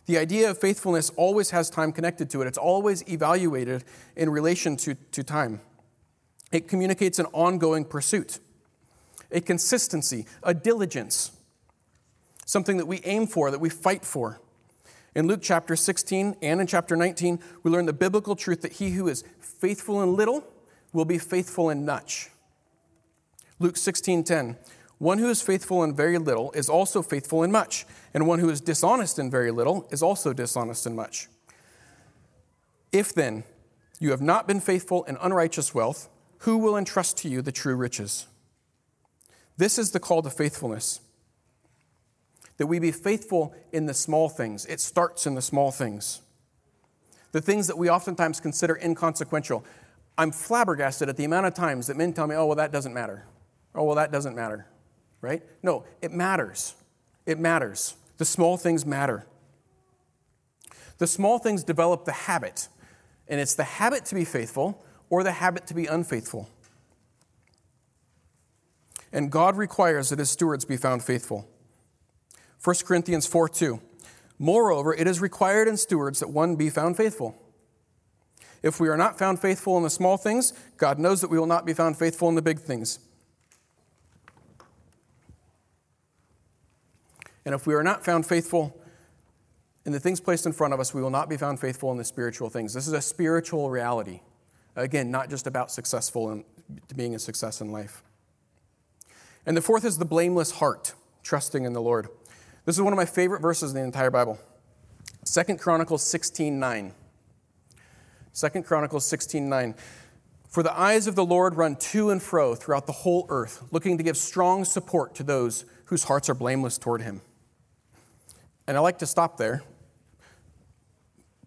The 0.07 0.17
idea 0.17 0.49
of 0.49 0.57
faithfulness 0.57 1.11
always 1.17 1.51
has 1.51 1.69
time 1.69 1.91
connected 1.91 2.31
to 2.31 2.41
it, 2.41 2.47
it's 2.47 2.57
always 2.57 3.03
evaluated 3.09 3.83
in 4.15 4.31
relation 4.31 4.77
to, 4.77 4.95
to 4.95 5.25
time. 5.25 5.61
It 6.53 6.69
communicates 6.69 7.19
an 7.19 7.27
ongoing 7.33 7.85
pursuit, 7.85 8.39
a 9.33 9.41
consistency, 9.41 10.27
a 10.45 10.55
diligence, 10.55 11.33
something 12.47 12.77
that 12.77 12.87
we 12.87 13.01
aim 13.03 13.27
for, 13.27 13.51
that 13.51 13.59
we 13.59 13.69
fight 13.69 14.05
for. 14.05 14.41
In 15.17 15.27
Luke 15.27 15.41
chapter 15.43 15.75
16 15.75 16.37
and 16.41 16.61
in 16.61 16.69
chapter 16.69 16.95
19, 16.95 17.41
we 17.65 17.73
learn 17.73 17.87
the 17.87 17.93
biblical 17.93 18.37
truth 18.37 18.61
that 18.61 18.75
he 18.75 18.91
who 18.91 19.09
is 19.09 19.25
faithful 19.41 20.01
in 20.05 20.15
little 20.15 20.47
will 20.93 21.05
be 21.05 21.19
faithful 21.19 21.71
in 21.71 21.85
much. 21.85 22.31
Luke 23.59 23.75
16:10 23.75 24.57
One 24.99 25.19
who 25.19 25.31
is 25.31 25.41
faithful 25.41 25.85
in 25.85 25.95
very 25.95 26.19
little 26.19 26.51
is 26.53 26.69
also 26.69 27.03
faithful 27.03 27.45
in 27.45 27.53
much, 27.53 27.87
and 28.13 28.27
one 28.27 28.41
who 28.41 28.51
is 28.51 28.61
dishonest 28.61 29.19
in 29.19 29.31
very 29.31 29.53
little 29.53 29.87
is 29.91 30.03
also 30.03 30.33
dishonest 30.33 30.87
in 30.87 30.97
much. 30.97 31.29
If 32.91 33.15
then 33.15 33.45
you 34.01 34.11
have 34.11 34.21
not 34.21 34.49
been 34.49 34.61
faithful 34.61 35.05
in 35.05 35.17
unrighteous 35.21 35.75
wealth, 35.75 36.09
who 36.39 36.59
will 36.59 36.77
entrust 36.77 37.17
to 37.19 37.29
you 37.29 37.43
the 37.43 37.53
true 37.53 37.77
riches? 37.77 38.27
This 39.57 39.79
is 39.79 39.91
the 39.93 40.01
call 40.01 40.23
to 40.23 40.31
faithfulness. 40.31 41.01
That 42.57 42.67
we 42.67 42.81
be 42.81 42.93
faithful 42.93 43.55
in 43.73 43.87
the 43.87 43.95
small 43.95 44.29
things. 44.29 44.67
It 44.67 44.81
starts 44.81 45.27
in 45.27 45.35
the 45.35 45.43
small 45.43 45.71
things. 45.71 46.23
The 47.31 47.41
things 47.41 47.67
that 47.69 47.79
we 47.79 47.91
oftentimes 47.91 48.41
consider 48.41 48.77
inconsequential. 48.77 49.65
I'm 50.17 50.33
flabbergasted 50.33 51.09
at 51.09 51.17
the 51.17 51.25
amount 51.25 51.47
of 51.47 51.55
times 51.55 51.87
that 51.87 51.97
men 51.97 52.13
tell 52.13 52.27
me, 52.27 52.35
oh, 52.35 52.47
well, 52.47 52.57
that 52.57 52.73
doesn't 52.73 52.95
matter. 52.95 53.27
Oh, 53.75 53.85
well, 53.85 53.97
that 53.97 54.11
doesn't 54.11 54.35
matter. 54.35 54.67
Right? 55.21 55.43
No, 55.63 55.85
it 56.01 56.13
matters. 56.13 56.75
It 57.27 57.39
matters. 57.39 57.97
The 58.19 58.25
small 58.25 58.57
things 58.57 58.87
matter. 58.87 59.27
The 60.99 61.07
small 61.07 61.39
things 61.39 61.63
develop 61.63 62.05
the 62.05 62.13
habit, 62.13 62.69
and 63.29 63.41
it's 63.41 63.55
the 63.55 63.65
habit 63.65 64.05
to 64.07 64.15
be 64.15 64.25
faithful 64.25 64.85
or 65.11 65.23
the 65.23 65.33
habit 65.33 65.67
to 65.69 65.75
be 65.75 65.87
unfaithful. 65.87 66.49
And 69.13 69.31
God 69.31 69.57
requires 69.57 70.11
that 70.11 70.19
his 70.19 70.31
stewards 70.31 70.65
be 70.65 70.77
found 70.77 71.03
faithful. 71.03 71.49
1 72.63 72.77
Corinthians 72.85 73.27
4 73.27 73.49
2. 73.49 73.81
Moreover, 74.39 74.95
it 74.95 75.07
is 75.07 75.21
required 75.21 75.67
in 75.67 75.77
stewards 75.77 76.21
that 76.21 76.31
one 76.31 76.57
be 76.57 76.71
found 76.71 76.97
faithful. 76.97 77.35
If 78.63 78.81
we 78.81 78.89
are 78.89 78.97
not 78.97 79.19
found 79.19 79.41
faithful 79.41 79.77
in 79.77 79.85
the 79.85 79.91
small 79.91 80.17
things, 80.17 80.53
God 80.77 80.99
knows 80.99 81.21
that 81.21 81.31
we 81.31 81.39
will 81.39 81.47
not 81.47 81.65
be 81.65 81.73
found 81.73 81.97
faithful 81.97 82.29
in 82.29 82.35
the 82.35 82.43
big 82.43 82.59
things. 82.59 82.99
And 87.45 87.55
if 87.55 87.67
we 87.67 87.75
are 87.75 87.83
not 87.83 88.05
found 88.05 88.27
faithful 88.27 88.79
in 89.85 89.93
the 89.93 90.01
things 90.01 90.21
placed 90.21 90.45
in 90.45 90.53
front 90.53 90.75
of 90.75 90.81
us, 90.81 90.93
we 90.93 91.01
will 91.01 91.11
not 91.11 91.29
be 91.29 91.37
found 91.37 91.61
faithful 91.61 91.91
in 91.93 91.99
the 91.99 92.05
spiritual 92.05 92.51
things. 92.51 92.75
This 92.75 92.87
is 92.87 92.93
a 92.93 93.01
spiritual 93.01 93.71
reality. 93.71 94.21
Again, 94.77 95.11
not 95.11 95.31
just 95.31 95.47
about 95.47 95.71
successful 95.71 96.31
and 96.31 96.45
being 96.95 97.15
a 97.15 97.19
success 97.19 97.61
in 97.61 97.73
life. 97.73 98.03
And 99.47 99.57
the 99.57 99.63
fourth 99.63 99.85
is 99.85 99.99
the 99.99 100.05
blameless 100.05 100.53
heart, 100.53 100.95
trusting 101.23 101.65
in 101.65 101.73
the 101.73 101.81
Lord. 101.81 102.09
This 102.67 102.77
is 102.77 102.83
one 102.83 102.93
of 102.93 102.99
my 102.99 103.07
favorite 103.07 103.41
verses 103.41 103.71
in 103.73 103.79
the 103.79 103.85
entire 103.85 104.11
Bible. 104.11 104.39
Second 105.25 105.59
Chronicles 105.59 106.03
16 106.03 106.59
9. 106.61 106.93
2 108.35 108.63
Chronicles 108.63 109.07
16 109.07 109.49
9. 109.49 109.75
For 110.49 110.63
the 110.63 110.79
eyes 110.79 111.07
of 111.07 111.15
the 111.15 111.25
Lord 111.25 111.57
run 111.57 111.77
to 111.77 112.11
and 112.11 112.23
fro 112.23 112.55
throughout 112.55 112.87
the 112.87 112.93
whole 112.93 113.27
earth, 113.29 113.63
looking 113.71 113.97
to 113.99 114.05
give 114.05 114.17
strong 114.17 114.65
support 114.65 115.15
to 115.17 115.23
those 115.23 115.65
whose 115.87 116.05
hearts 116.05 116.29
are 116.29 116.35
blameless 116.35 116.79
toward 116.79 117.03
him. 117.03 117.21
And 118.69 118.77
I 118.77 118.81
like 118.81 118.99
to 118.99 119.07
stop 119.07 119.39
there, 119.39 119.63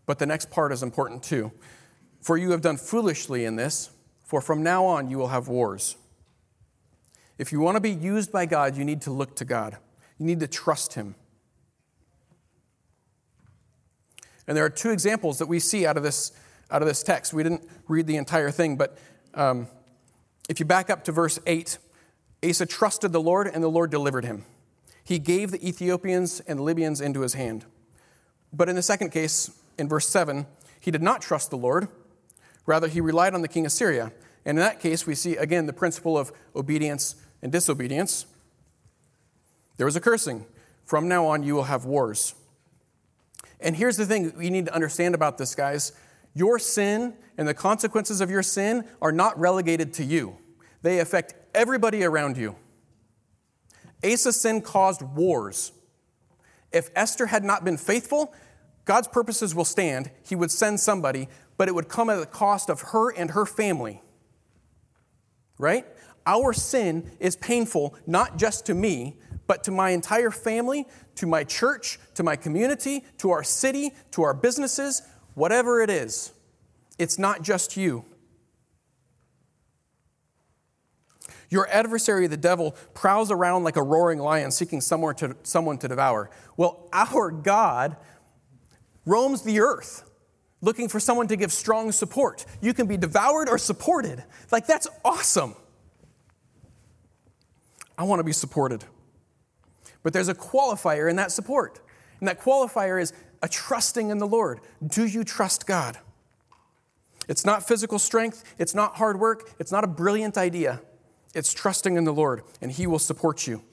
but 0.07 0.17
the 0.17 0.25
next 0.25 0.49
part 0.49 0.71
is 0.71 0.81
important 0.81 1.21
too. 1.21 1.51
For 2.19 2.35
you 2.35 2.49
have 2.49 2.61
done 2.61 2.77
foolishly 2.77 3.45
in 3.45 3.55
this, 3.55 3.91
for 4.25 4.41
from 4.41 4.63
now 4.63 4.85
on 4.85 5.09
you 5.11 5.19
will 5.19 5.27
have 5.27 5.47
wars. 5.47 5.97
If 7.37 7.51
you 7.51 7.59
want 7.59 7.75
to 7.75 7.79
be 7.79 7.91
used 7.91 8.31
by 8.31 8.47
God, 8.47 8.75
you 8.75 8.83
need 8.83 9.01
to 9.03 9.11
look 9.11 9.35
to 9.35 9.45
God. 9.45 9.77
You 10.17 10.25
need 10.25 10.39
to 10.39 10.47
trust 10.47 10.95
Him. 10.95 11.13
And 14.47 14.57
there 14.57 14.65
are 14.65 14.69
two 14.69 14.89
examples 14.89 15.37
that 15.37 15.45
we 15.45 15.59
see 15.59 15.85
out 15.85 15.97
of 15.97 16.03
this, 16.03 16.31
out 16.71 16.81
of 16.81 16.87
this 16.87 17.03
text. 17.03 17.35
We 17.35 17.43
didn't 17.43 17.69
read 17.87 18.07
the 18.07 18.17
entire 18.17 18.49
thing, 18.49 18.77
but 18.77 18.97
um, 19.35 19.67
if 20.49 20.59
you 20.59 20.65
back 20.65 20.89
up 20.89 21.03
to 21.03 21.11
verse 21.11 21.37
8, 21.45 21.77
Asa 22.43 22.65
trusted 22.65 23.11
the 23.11 23.21
Lord, 23.21 23.47
and 23.47 23.63
the 23.63 23.69
Lord 23.69 23.91
delivered 23.91 24.25
him. 24.25 24.43
He 25.03 25.19
gave 25.19 25.51
the 25.51 25.67
Ethiopians 25.67 26.39
and 26.41 26.59
Libyans 26.59 27.01
into 27.01 27.21
his 27.21 27.33
hand. 27.33 27.65
But 28.53 28.69
in 28.69 28.75
the 28.75 28.81
second 28.81 29.11
case, 29.11 29.51
in 29.77 29.87
verse 29.87 30.07
7, 30.07 30.45
he 30.79 30.91
did 30.91 31.01
not 31.01 31.21
trust 31.21 31.49
the 31.49 31.57
Lord. 31.57 31.87
Rather, 32.65 32.87
he 32.87 33.01
relied 33.01 33.33
on 33.33 33.41
the 33.41 33.47
king 33.47 33.65
of 33.65 33.71
Syria. 33.71 34.11
And 34.45 34.57
in 34.57 34.63
that 34.63 34.79
case, 34.79 35.05
we 35.05 35.15
see 35.15 35.35
again 35.35 35.65
the 35.65 35.73
principle 35.73 36.17
of 36.17 36.31
obedience 36.55 37.15
and 37.41 37.51
disobedience. 37.51 38.25
There 39.77 39.85
was 39.85 39.95
a 39.95 40.01
cursing. 40.01 40.45
From 40.85 41.07
now 41.07 41.25
on, 41.27 41.43
you 41.43 41.55
will 41.55 41.63
have 41.63 41.85
wars. 41.85 42.35
And 43.59 43.75
here's 43.75 43.97
the 43.97 44.05
thing 44.05 44.33
we 44.35 44.49
need 44.49 44.65
to 44.65 44.73
understand 44.73 45.15
about 45.15 45.37
this, 45.37 45.55
guys. 45.55 45.93
Your 46.33 46.59
sin 46.59 47.13
and 47.37 47.47
the 47.47 47.53
consequences 47.53 48.21
of 48.21 48.29
your 48.29 48.43
sin 48.43 48.85
are 49.01 49.11
not 49.11 49.39
relegated 49.39 49.93
to 49.95 50.03
you, 50.03 50.37
they 50.81 50.99
affect 50.99 51.35
everybody 51.53 52.03
around 52.03 52.37
you. 52.37 52.55
Asa's 54.03 54.39
sin 54.39 54.61
caused 54.61 55.01
wars. 55.01 55.71
If 56.71 56.89
Esther 56.95 57.27
had 57.27 57.43
not 57.43 57.63
been 57.63 57.77
faithful, 57.77 58.33
God's 58.85 59.07
purposes 59.07 59.53
will 59.53 59.65
stand. 59.65 60.11
He 60.27 60.35
would 60.35 60.51
send 60.51 60.79
somebody, 60.79 61.27
but 61.57 61.67
it 61.67 61.75
would 61.75 61.89
come 61.89 62.09
at 62.09 62.19
the 62.19 62.25
cost 62.25 62.69
of 62.69 62.81
her 62.81 63.11
and 63.11 63.31
her 63.31 63.45
family. 63.45 64.01
Right? 65.57 65.85
Our 66.25 66.53
sin 66.53 67.11
is 67.19 67.35
painful 67.35 67.95
not 68.07 68.37
just 68.37 68.65
to 68.67 68.73
me, 68.73 69.17
but 69.47 69.63
to 69.65 69.71
my 69.71 69.89
entire 69.89 70.31
family, 70.31 70.87
to 71.15 71.27
my 71.27 71.43
church, 71.43 71.99
to 72.15 72.23
my 72.23 72.35
community, 72.35 73.03
to 73.17 73.31
our 73.31 73.43
city, 73.43 73.91
to 74.11 74.23
our 74.23 74.33
businesses, 74.33 75.01
whatever 75.33 75.81
it 75.81 75.89
is. 75.89 76.31
It's 76.97 77.19
not 77.19 77.41
just 77.41 77.75
you. 77.75 78.05
Your 81.51 81.69
adversary, 81.69 82.27
the 82.27 82.37
devil, 82.37 82.71
prowls 82.93 83.29
around 83.29 83.65
like 83.65 83.75
a 83.75 83.83
roaring 83.83 84.19
lion 84.19 84.51
seeking 84.51 84.81
somewhere 84.81 85.13
to, 85.15 85.35
someone 85.43 85.77
to 85.79 85.87
devour. 85.87 86.31
Well, 86.57 86.89
our 86.93 87.29
God 87.29 87.97
roams 89.05 89.43
the 89.43 89.59
earth 89.59 90.09
looking 90.61 90.87
for 90.87 90.99
someone 90.99 91.27
to 91.27 91.35
give 91.35 91.51
strong 91.51 91.91
support. 91.91 92.45
You 92.61 92.73
can 92.73 92.87
be 92.87 92.95
devoured 92.95 93.49
or 93.49 93.57
supported. 93.57 94.23
Like, 94.51 94.65
that's 94.65 94.87
awesome. 95.03 95.55
I 97.97 98.03
want 98.03 98.19
to 98.19 98.23
be 98.23 98.31
supported. 98.31 98.85
But 100.03 100.13
there's 100.13 100.29
a 100.29 100.35
qualifier 100.35 101.09
in 101.09 101.17
that 101.17 101.31
support. 101.31 101.81
And 102.19 102.27
that 102.27 102.39
qualifier 102.39 103.01
is 103.01 103.11
a 103.41 103.49
trusting 103.49 104.09
in 104.09 104.19
the 104.19 104.27
Lord. 104.27 104.61
Do 104.85 105.05
you 105.05 105.23
trust 105.23 105.67
God? 105.67 105.97
It's 107.27 107.45
not 107.45 107.67
physical 107.67 107.99
strength, 107.99 108.43
it's 108.57 108.73
not 108.73 108.95
hard 108.95 109.19
work, 109.19 109.51
it's 109.59 109.71
not 109.71 109.83
a 109.83 109.87
brilliant 109.87 110.37
idea. 110.37 110.81
It's 111.33 111.53
trusting 111.53 111.95
in 111.95 112.03
the 112.03 112.13
Lord, 112.13 112.43
and 112.61 112.71
He 112.71 112.87
will 112.87 112.99
support 112.99 113.47
you. 113.47 113.63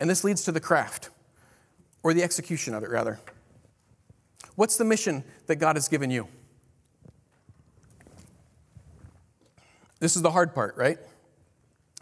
And 0.00 0.10
this 0.10 0.24
leads 0.24 0.44
to 0.44 0.52
the 0.52 0.60
craft, 0.60 1.10
or 2.02 2.12
the 2.12 2.22
execution 2.22 2.74
of 2.74 2.82
it, 2.82 2.90
rather. 2.90 3.20
What's 4.56 4.76
the 4.76 4.84
mission 4.84 5.24
that 5.46 5.56
God 5.56 5.76
has 5.76 5.88
given 5.88 6.10
you? 6.10 6.28
This 10.00 10.16
is 10.16 10.22
the 10.22 10.32
hard 10.32 10.54
part, 10.54 10.76
right? 10.76 10.98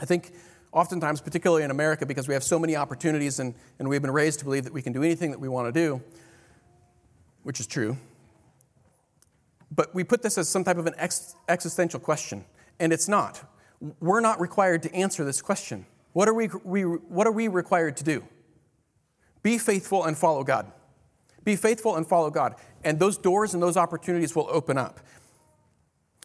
I 0.00 0.06
think 0.06 0.32
oftentimes, 0.72 1.20
particularly 1.20 1.64
in 1.64 1.70
America, 1.70 2.06
because 2.06 2.26
we 2.26 2.34
have 2.34 2.42
so 2.42 2.58
many 2.58 2.74
opportunities 2.74 3.38
and, 3.38 3.54
and 3.78 3.88
we've 3.88 4.00
been 4.00 4.10
raised 4.10 4.38
to 4.38 4.44
believe 4.46 4.64
that 4.64 4.72
we 4.72 4.80
can 4.82 4.92
do 4.92 5.02
anything 5.02 5.30
that 5.32 5.40
we 5.40 5.48
want 5.48 5.68
to 5.68 5.72
do, 5.72 6.00
which 7.42 7.60
is 7.60 7.66
true. 7.66 7.98
But 9.70 9.94
we 9.94 10.02
put 10.02 10.22
this 10.22 10.38
as 10.38 10.48
some 10.48 10.64
type 10.64 10.78
of 10.78 10.86
an 10.86 10.94
ex- 10.96 11.34
existential 11.48 12.00
question, 12.00 12.44
and 12.78 12.92
it's 12.92 13.08
not. 13.08 13.42
We're 14.00 14.20
not 14.20 14.40
required 14.40 14.82
to 14.84 14.94
answer 14.94 15.24
this 15.24 15.40
question. 15.40 15.86
What 16.12 16.28
are 16.28 16.34
we, 16.34 16.48
we, 16.64 16.82
what 16.82 17.26
are 17.26 17.32
we 17.32 17.48
required 17.48 17.96
to 17.98 18.04
do? 18.04 18.24
Be 19.42 19.58
faithful 19.58 20.04
and 20.04 20.16
follow 20.16 20.44
God. 20.44 20.70
Be 21.44 21.56
faithful 21.56 21.96
and 21.96 22.06
follow 22.06 22.30
God. 22.30 22.56
And 22.84 22.98
those 22.98 23.16
doors 23.16 23.54
and 23.54 23.62
those 23.62 23.76
opportunities 23.76 24.36
will 24.36 24.48
open 24.50 24.76
up. 24.76 25.00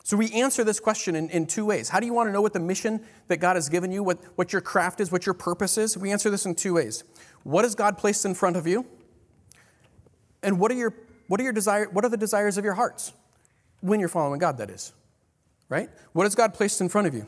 So 0.04 0.18
we 0.18 0.32
answer 0.34 0.64
this 0.64 0.80
question 0.80 1.16
in, 1.16 1.30
in 1.30 1.48
two 1.48 1.66
ways. 1.66 1.90
How 1.90 2.00
do 2.00 2.06
you 2.06 2.14
want 2.14 2.28
to 2.28 2.34
know 2.34 2.42
what 2.42 2.54
the 2.54 2.60
mission 2.60 3.04
that 3.28 3.38
God 3.38 3.56
has 3.56 3.70
given 3.70 3.92
you, 3.92 4.04
what, 4.04 4.20
what 4.36 4.54
your 4.54 4.62
craft 4.62 5.00
is, 5.00 5.12
what 5.12 5.26
your 5.26 5.34
purpose 5.34 5.78
is? 5.78 5.98
We 5.98 6.12
answer 6.12 6.30
this 6.30 6.46
in 6.46 6.56
two 6.56 6.76
ways. 6.76 7.04
What 7.44 7.64
has 7.64 7.74
God 7.74 7.98
placed 7.98 8.26
in 8.26 8.36
front 8.36 8.56
of 8.56 8.68
you? 8.68 8.86
And 10.44 10.60
what 10.60 10.72
are 10.72 10.76
your 10.76 10.94
what 11.28 11.40
are 11.40 11.44
your 11.44 11.54
desire, 11.54 11.90
what 11.90 12.06
are 12.06 12.10
the 12.10 12.18
desires 12.18 12.58
of 12.58 12.64
your 12.64 12.74
hearts? 12.74 13.14
When 13.82 14.00
you're 14.00 14.10
following 14.10 14.40
God, 14.40 14.58
that 14.60 14.70
is. 14.70 14.94
Right? 15.70 15.90
What 16.14 16.24
has 16.24 16.36
God 16.36 16.54
placed 16.54 16.82
in 16.82 16.90
front 16.90 17.08
of 17.08 17.14
you? 17.14 17.28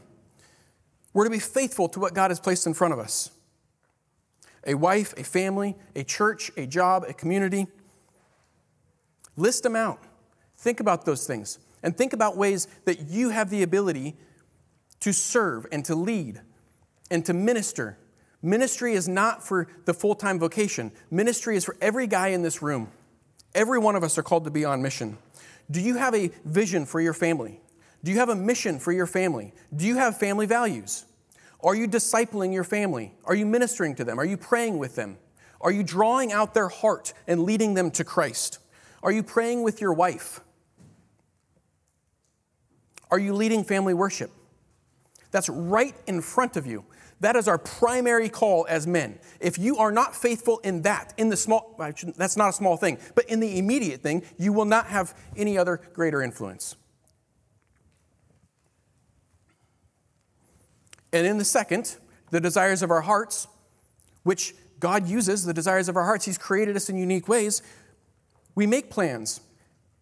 We're 1.18 1.24
to 1.24 1.32
be 1.32 1.40
faithful 1.40 1.90
to 1.90 2.00
what 2.00 2.14
God 2.14 2.30
has 2.30 2.40
placed 2.40 2.68
in 2.68 2.76
front 2.76 2.94
of 2.94 3.00
us. 3.00 3.32
A 4.68 4.76
wife, 4.76 5.16
a 5.18 5.24
family, 5.24 5.76
a 5.96 6.04
church, 6.04 6.52
a 6.56 6.68
job, 6.68 7.06
a 7.08 7.14
community. 7.14 7.66
List 9.36 9.64
them 9.64 9.76
out. 9.76 10.00
Think 10.60 10.80
about 10.80 11.06
those 11.06 11.26
things 11.26 11.58
and 11.82 11.98
think 11.98 12.14
about 12.14 12.38
ways 12.38 12.68
that 12.86 13.08
you 13.10 13.30
have 13.32 13.50
the 13.50 13.64
ability 13.64 14.16
to 15.00 15.12
serve 15.12 15.66
and 15.72 15.84
to 15.86 15.96
lead 15.96 16.42
and 17.10 17.26
to 17.26 17.34
minister. 17.34 17.98
Ministry 18.44 18.94
is 18.94 19.08
not 19.08 19.44
for 19.44 19.68
the 19.86 19.96
full 19.96 20.14
time 20.14 20.38
vocation, 20.38 20.92
ministry 21.10 21.56
is 21.58 21.66
for 21.66 21.76
every 21.82 22.06
guy 22.06 22.28
in 22.28 22.44
this 22.44 22.62
room. 22.62 22.92
Every 23.56 23.80
one 23.80 23.96
of 23.96 24.04
us 24.04 24.20
are 24.20 24.24
called 24.24 24.44
to 24.44 24.52
be 24.52 24.66
on 24.66 24.84
mission. 24.84 25.18
Do 25.72 25.82
you 25.82 25.96
have 25.96 26.14
a 26.14 26.30
vision 26.46 26.86
for 26.86 27.02
your 27.02 27.16
family? 27.16 27.60
Do 28.04 28.12
you 28.12 28.18
have 28.20 28.30
a 28.30 28.36
mission 28.36 28.80
for 28.80 28.92
your 28.92 29.08
family? 29.08 29.54
Do 29.76 29.86
you 29.86 29.98
have 29.98 30.18
family 30.18 30.46
values? 30.46 31.06
Are 31.64 31.76
you 31.76 31.88
discipling 31.88 32.54
your 32.54 32.64
family? 32.64 33.14
Are 33.26 33.36
you 33.36 33.46
ministering 33.46 33.96
to 33.96 34.04
them? 34.04 34.20
Are 34.20 34.26
you 34.26 34.38
praying 34.38 34.78
with 34.78 34.96
them? 34.96 35.18
Are 35.60 35.72
you 35.72 35.84
drawing 35.84 36.32
out 36.32 36.54
their 36.54 36.70
heart 36.70 37.14
and 37.26 37.44
leading 37.44 37.74
them 37.74 37.90
to 37.92 38.04
Christ? 38.04 38.60
Are 39.02 39.12
you 39.12 39.24
praying 39.24 39.64
with 39.64 39.82
your 39.82 39.94
wife? 39.94 40.42
Are 43.10 43.18
you 43.18 43.34
leading 43.34 43.64
family 43.64 43.94
worship? 43.94 44.32
That's 45.32 45.50
right 45.50 45.96
in 46.06 46.22
front 46.22 46.58
of 46.58 46.68
you. 46.68 46.86
That 47.20 47.36
is 47.36 47.48
our 47.48 47.58
primary 47.58 48.30
call 48.30 48.68
as 48.70 48.86
men. 48.86 49.18
If 49.40 49.58
you 49.58 49.78
are 49.78 49.92
not 49.92 50.16
faithful 50.16 50.60
in 50.60 50.84
that, 50.84 51.16
in 51.18 51.30
the 51.30 51.38
small, 51.38 51.76
that's 52.16 52.38
not 52.38 52.50
a 52.50 52.54
small 52.54 52.78
thing, 52.78 53.00
but 53.16 53.26
in 53.26 53.40
the 53.40 53.58
immediate 53.58 54.02
thing, 54.02 54.22
you 54.38 54.54
will 54.54 54.66
not 54.66 54.86
have 54.88 55.18
any 55.36 55.58
other 55.58 55.82
greater 55.94 56.22
influence. 56.22 56.76
And 61.14 61.26
in 61.26 61.38
the 61.38 61.46
second, 61.46 61.98
the 62.32 62.42
desires 62.42 62.82
of 62.84 62.92
our 62.92 63.02
hearts, 63.02 63.48
which 64.24 64.54
God 64.80 65.08
uses, 65.08 65.46
the 65.46 65.54
desires 65.54 65.90
of 65.90 65.96
our 65.96 66.04
hearts, 66.04 66.26
He's 66.26 66.38
created 66.38 66.76
us 66.76 66.90
in 66.90 66.98
unique 66.98 67.28
ways. 67.28 67.62
We 68.56 68.68
make 68.68 68.90
plans 68.90 69.42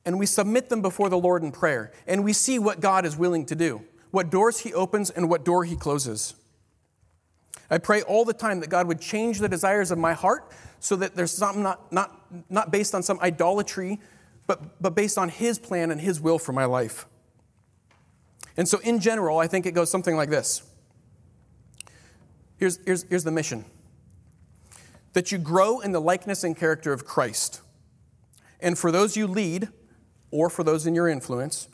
and 0.06 0.20
we 0.20 0.26
submit 0.26 0.70
them 0.70 0.82
before 0.82 1.10
the 1.10 1.18
Lord 1.18 1.42
in 1.42 1.52
prayer, 1.52 1.92
and 2.06 2.24
we 2.24 2.32
see 2.32 2.60
what 2.60 2.80
God 2.80 3.06
is 3.06 3.18
willing 3.18 3.46
to 3.48 3.56
do, 3.56 3.82
what 4.12 4.30
doors 4.30 4.60
He 4.60 4.74
opens 4.74 5.10
and 5.10 5.30
what 5.30 5.44
door 5.44 5.66
He 5.66 5.76
closes. 5.76 6.36
I 7.70 7.80
pray 7.80 8.04
all 8.04 8.26
the 8.26 8.34
time 8.34 8.60
that 8.60 8.70
God 8.70 8.88
would 8.88 9.02
change 9.02 9.40
the 9.40 9.50
desires 9.50 9.90
of 9.90 9.98
my 9.98 10.14
heart 10.14 10.52
so 10.80 10.96
that 10.98 11.16
there's 11.16 11.32
something 11.32 11.64
not, 11.64 11.92
not, 11.92 12.22
not 12.50 12.72
based 12.72 12.94
on 12.94 13.02
some 13.02 13.20
idolatry, 13.22 14.00
but, 14.46 14.80
but 14.80 14.94
based 14.94 15.18
on 15.18 15.30
His 15.30 15.58
plan 15.58 15.90
and 15.90 16.00
His 16.00 16.22
will 16.22 16.38
for 16.38 16.54
my 16.54 16.66
life. 16.66 17.08
And 18.58 18.68
so, 18.68 18.78
in 18.80 19.00
general, 19.00 19.40
I 19.40 19.48
think 19.48 19.66
it 19.66 19.74
goes 19.74 19.90
something 19.90 20.16
like 20.16 20.30
this 20.30 20.62
Here's, 22.66 22.80
here's, 22.84 23.04
here's 23.04 23.24
the 23.24 23.32
mission 23.32 23.64
that 25.14 25.32
you 25.32 25.38
grow 25.38 25.82
in 25.82 25.92
the 25.92 26.02
likeness 26.02 26.44
and 26.44 26.58
character 26.58 26.92
of 26.94 27.06
Christ. 27.06 27.62
And 28.60 28.76
for 28.76 28.92
those 28.92 29.16
you 29.16 29.28
lead, 29.28 29.68
or 30.32 30.50
for 30.50 30.64
those 30.64 30.88
in 30.88 30.96
your 30.96 31.08
influence, 31.08 31.70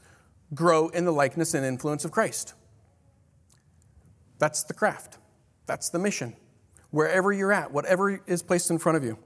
grow 0.54 0.90
in 0.90 1.06
the 1.06 1.14
likeness 1.14 1.54
and 1.54 1.66
influence 1.66 2.04
of 2.04 2.12
Christ. 2.12 2.56
That's 4.38 4.64
the 4.64 4.74
craft. 4.74 5.18
That's 5.66 5.88
the 5.88 5.98
mission. 5.98 6.36
Wherever 6.90 7.32
you're 7.32 7.54
at, 7.54 7.72
whatever 7.72 8.20
is 8.28 8.44
placed 8.44 8.70
in 8.70 8.78
front 8.78 8.98
of 8.98 9.04
you. 9.06 9.18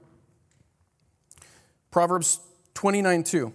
Proverbs 1.90 2.38
29 2.74 3.24
2. 3.24 3.52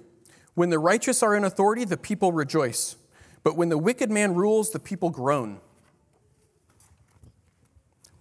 When 0.56 0.70
the 0.70 0.80
righteous 0.80 1.24
are 1.24 1.34
in 1.34 1.46
authority, 1.46 1.86
the 1.86 1.96
people 1.96 2.34
rejoice. 2.34 2.98
But 3.42 3.56
when 3.56 3.70
the 3.70 3.78
wicked 3.78 4.12
man 4.12 4.36
rules, 4.36 4.72
the 4.72 4.80
people 4.80 5.12
groan. 5.12 5.62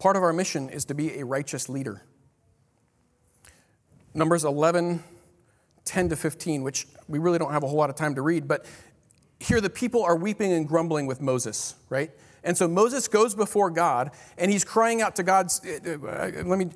Part 0.01 0.17
of 0.17 0.23
our 0.23 0.33
mission 0.33 0.71
is 0.71 0.87
to 0.87 0.95
be 0.95 1.21
a 1.21 1.25
righteous 1.27 1.69
leader. 1.69 2.03
Numbers 4.15 4.45
11, 4.45 5.05
10 5.85 6.09
to 6.09 6.17
15, 6.17 6.63
which 6.63 6.87
we 7.07 7.19
really 7.19 7.39
don't 7.39 7.53
have 7.53 7.63
a 7.63 7.69
whole 7.69 7.77
lot 7.77 7.91
of 7.91 7.97
time 7.97 8.15
to 8.15 8.23
read, 8.23 8.49
but 8.49 8.65
here 9.39 9.61
the 9.61 9.69
people 9.69 10.03
are 10.03 10.17
weeping 10.17 10.53
and 10.53 10.67
grumbling 10.67 11.07
with 11.07 11.21
Moses, 11.21 11.75
right? 11.91 12.11
And 12.43 12.57
so 12.57 12.67
Moses 12.67 13.09
goes 13.09 13.35
before 13.35 13.69
God 13.69 14.11
and 14.39 14.51
he's 14.51 14.65
crying 14.65 15.03
out 15.03 15.17
to 15.17 15.23
God, 15.23 15.49
uh, 15.67 15.91
uh, 15.93 16.31
let 16.47 16.59
me, 16.59 16.71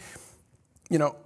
you 0.90 0.98
know, 0.98 1.16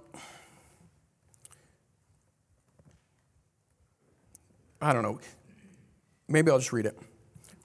I 4.81 4.93
don't 4.93 5.03
know. 5.03 5.19
Maybe 6.29 6.49
I'll 6.49 6.59
just 6.59 6.71
read 6.71 6.85
it. 6.85 6.97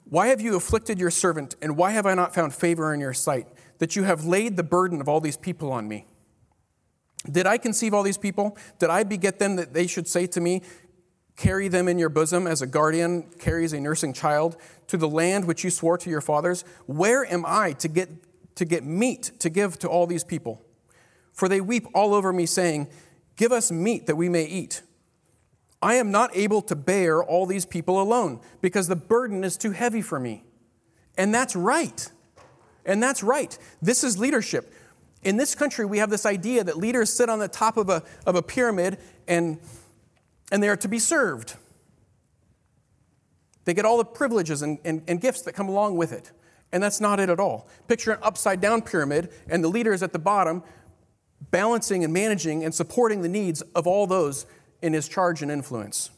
Why 0.09 0.27
have 0.27 0.41
you 0.41 0.57
afflicted 0.57 0.99
your 0.99 1.09
servant, 1.09 1.55
and 1.61 1.77
why 1.77 1.91
have 1.91 2.05
I 2.05 2.13
not 2.13 2.35
found 2.35 2.53
favor 2.53 2.93
in 2.93 2.99
your 2.99 3.13
sight? 3.13 3.47
That 3.79 3.95
you 3.95 4.03
have 4.03 4.25
laid 4.25 4.57
the 4.57 4.63
burden 4.63 5.01
of 5.01 5.09
all 5.09 5.19
these 5.19 5.37
people 5.37 5.71
on 5.71 5.87
me. 5.87 6.05
Did 7.29 7.47
I 7.47 7.57
conceive 7.57 7.93
all 7.93 8.03
these 8.03 8.17
people? 8.17 8.57
Did 8.79 8.89
I 8.89 9.03
beget 9.03 9.39
them 9.39 9.55
that 9.55 9.73
they 9.73 9.87
should 9.87 10.07
say 10.07 10.27
to 10.27 10.41
me, 10.41 10.61
Carry 11.35 11.67
them 11.67 11.89
in 11.89 11.99
your 11.99 12.07
bosom 12.07 12.47
as 12.47 12.61
a 12.61 12.67
guardian 12.67 13.23
carries 13.39 13.73
a 13.73 13.79
nursing 13.79 14.13
child 14.13 14.55
to 14.87 14.95
the 14.95 15.09
land 15.09 15.45
which 15.45 15.65
you 15.65 15.69
swore 15.69 15.97
to 15.97 16.09
your 16.09 16.21
fathers? 16.21 16.63
Where 16.85 17.25
am 17.25 17.43
I 17.45 17.73
to 17.73 17.89
get, 17.89 18.09
to 18.55 18.63
get 18.63 18.85
meat 18.85 19.31
to 19.39 19.49
give 19.49 19.77
to 19.79 19.89
all 19.89 20.07
these 20.07 20.23
people? 20.23 20.61
For 21.33 21.49
they 21.49 21.59
weep 21.59 21.87
all 21.93 22.13
over 22.13 22.31
me, 22.31 22.45
saying, 22.45 22.87
Give 23.35 23.51
us 23.51 23.69
meat 23.69 24.07
that 24.07 24.15
we 24.15 24.29
may 24.29 24.45
eat. 24.45 24.81
I 25.81 25.95
am 25.95 26.09
not 26.09 26.33
able 26.33 26.61
to 26.63 26.75
bear 26.75 27.21
all 27.21 27.45
these 27.45 27.65
people 27.65 28.01
alone 28.01 28.39
because 28.61 28.87
the 28.87 28.95
burden 28.95 29.43
is 29.43 29.57
too 29.57 29.71
heavy 29.71 30.01
for 30.01 30.19
me. 30.19 30.45
And 31.17 31.35
that's 31.35 31.55
right. 31.55 32.09
And 32.85 33.01
that's 33.01 33.23
right. 33.23 33.57
This 33.81 34.03
is 34.03 34.17
leadership. 34.17 34.71
In 35.23 35.37
this 35.37 35.55
country, 35.55 35.85
we 35.85 35.97
have 35.97 36.09
this 36.09 36.25
idea 36.25 36.63
that 36.63 36.77
leaders 36.77 37.11
sit 37.11 37.29
on 37.29 37.39
the 37.39 37.47
top 37.47 37.77
of 37.77 37.89
a, 37.89 38.03
of 38.25 38.35
a 38.35 38.43
pyramid 38.43 38.99
and, 39.27 39.59
and 40.51 40.61
they 40.61 40.69
are 40.69 40.77
to 40.77 40.87
be 40.87 40.99
served. 40.99 41.55
They 43.65 43.73
get 43.73 43.85
all 43.85 43.97
the 43.97 44.05
privileges 44.05 44.61
and, 44.61 44.77
and, 44.85 45.01
and 45.07 45.19
gifts 45.19 45.41
that 45.41 45.53
come 45.53 45.67
along 45.67 45.97
with 45.97 46.13
it. 46.13 46.31
And 46.71 46.83
that's 46.83 47.01
not 47.01 47.19
it 47.19 47.29
at 47.29 47.39
all. 47.39 47.67
Picture 47.87 48.11
an 48.11 48.19
upside 48.21 48.61
down 48.61 48.81
pyramid, 48.81 49.31
and 49.49 49.63
the 49.63 49.67
leader 49.67 49.93
is 49.93 50.03
at 50.03 50.13
the 50.13 50.19
bottom, 50.19 50.61
balancing 51.51 52.03
and 52.03 52.13
managing 52.13 52.63
and 52.63 52.73
supporting 52.73 53.21
the 53.21 53.29
needs 53.29 53.61
of 53.73 53.87
all 53.87 54.05
those 54.05 54.45
in 54.81 54.93
his 54.93 55.07
charge 55.07 55.41
and 55.41 55.51
influence. 55.51 56.11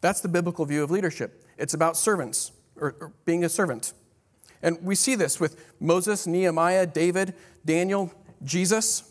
That's 0.00 0.20
the 0.20 0.28
biblical 0.28 0.64
view 0.64 0.82
of 0.82 0.90
leadership. 0.90 1.44
It's 1.58 1.74
about 1.74 1.96
servants, 1.96 2.52
or, 2.76 2.96
or 3.00 3.12
being 3.24 3.44
a 3.44 3.48
servant. 3.48 3.92
And 4.62 4.82
we 4.82 4.94
see 4.94 5.14
this 5.14 5.40
with 5.40 5.64
Moses, 5.80 6.26
Nehemiah, 6.26 6.86
David, 6.86 7.34
Daniel, 7.64 8.12
Jesus. 8.42 9.10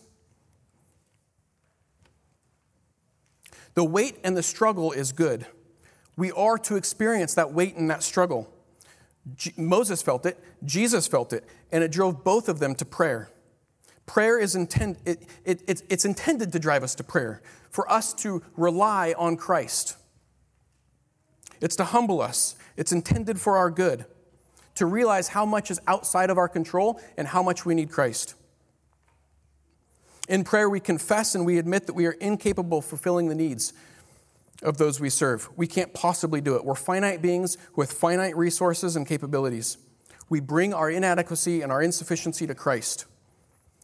The 3.73 3.83
weight 3.83 4.17
and 4.23 4.35
the 4.35 4.43
struggle 4.43 4.91
is 4.91 5.11
good. 5.11 5.45
We 6.17 6.31
are 6.33 6.57
to 6.59 6.75
experience 6.75 7.33
that 7.35 7.53
weight 7.53 7.75
and 7.75 7.89
that 7.89 8.03
struggle. 8.03 8.53
Moses 9.57 10.01
felt 10.01 10.25
it, 10.25 10.39
Jesus 10.65 11.07
felt 11.07 11.33
it, 11.33 11.45
and 11.71 11.83
it 11.83 11.91
drove 11.91 12.23
both 12.23 12.49
of 12.49 12.59
them 12.59 12.75
to 12.75 12.85
prayer. 12.85 13.29
Prayer 14.05 14.39
is 14.39 14.55
intend, 14.55 14.97
it, 15.05 15.27
it, 15.45 15.61
it, 15.67 15.83
it's 15.87 16.03
intended 16.03 16.51
to 16.51 16.59
drive 16.59 16.83
us 16.83 16.95
to 16.95 17.03
prayer, 17.03 17.41
for 17.69 17.89
us 17.91 18.13
to 18.15 18.41
rely 18.57 19.13
on 19.17 19.37
Christ. 19.37 19.97
It's 21.61 21.75
to 21.75 21.83
humble 21.83 22.21
us, 22.21 22.55
it's 22.75 22.91
intended 22.91 23.39
for 23.39 23.57
our 23.57 23.69
good 23.69 24.05
to 24.79 24.85
realize 24.85 25.27
how 25.27 25.45
much 25.45 25.69
is 25.69 25.79
outside 25.87 26.29
of 26.29 26.37
our 26.37 26.47
control 26.47 27.01
and 27.17 27.27
how 27.27 27.43
much 27.43 27.65
we 27.65 27.75
need 27.75 27.91
Christ. 27.91 28.33
In 30.29 30.45
prayer, 30.45 30.69
we 30.69 30.79
confess 30.79 31.35
and 31.35 31.45
we 31.45 31.57
admit 31.57 31.85
that 31.87 31.93
we 31.93 32.05
are 32.05 32.13
incapable 32.13 32.77
of 32.77 32.85
fulfilling 32.85 33.27
the 33.27 33.35
needs 33.35 33.73
of 34.63 34.77
those 34.77 35.01
we 35.01 35.09
serve. 35.09 35.49
We 35.57 35.67
can't 35.67 35.93
possibly 35.93 36.39
do 36.39 36.55
it. 36.55 36.63
We're 36.63 36.75
finite 36.75 37.21
beings 37.21 37.57
with 37.75 37.91
finite 37.91 38.37
resources 38.37 38.95
and 38.95 39.05
capabilities. 39.05 39.77
We 40.29 40.39
bring 40.39 40.73
our 40.73 40.89
inadequacy 40.89 41.61
and 41.61 41.73
our 41.73 41.81
insufficiency 41.81 42.47
to 42.47 42.55
Christ, 42.55 43.05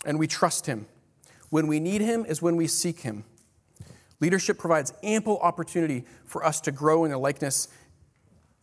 and 0.06 0.18
we 0.18 0.28
trust 0.28 0.66
Him. 0.66 0.86
When 1.50 1.68
we 1.68 1.82
need 1.82 2.00
Him 2.00 2.26
is 2.26 2.42
when 2.42 2.56
we 2.56 2.68
seek 2.68 3.02
Him. 3.02 3.26
Leadership 4.22 4.58
provides 4.58 4.94
ample 5.04 5.40
opportunity 5.40 6.06
for 6.26 6.46
us 6.46 6.62
to 6.62 6.72
grow 6.72 7.04
in 7.04 7.12
the 7.12 7.18
likeness 7.18 7.68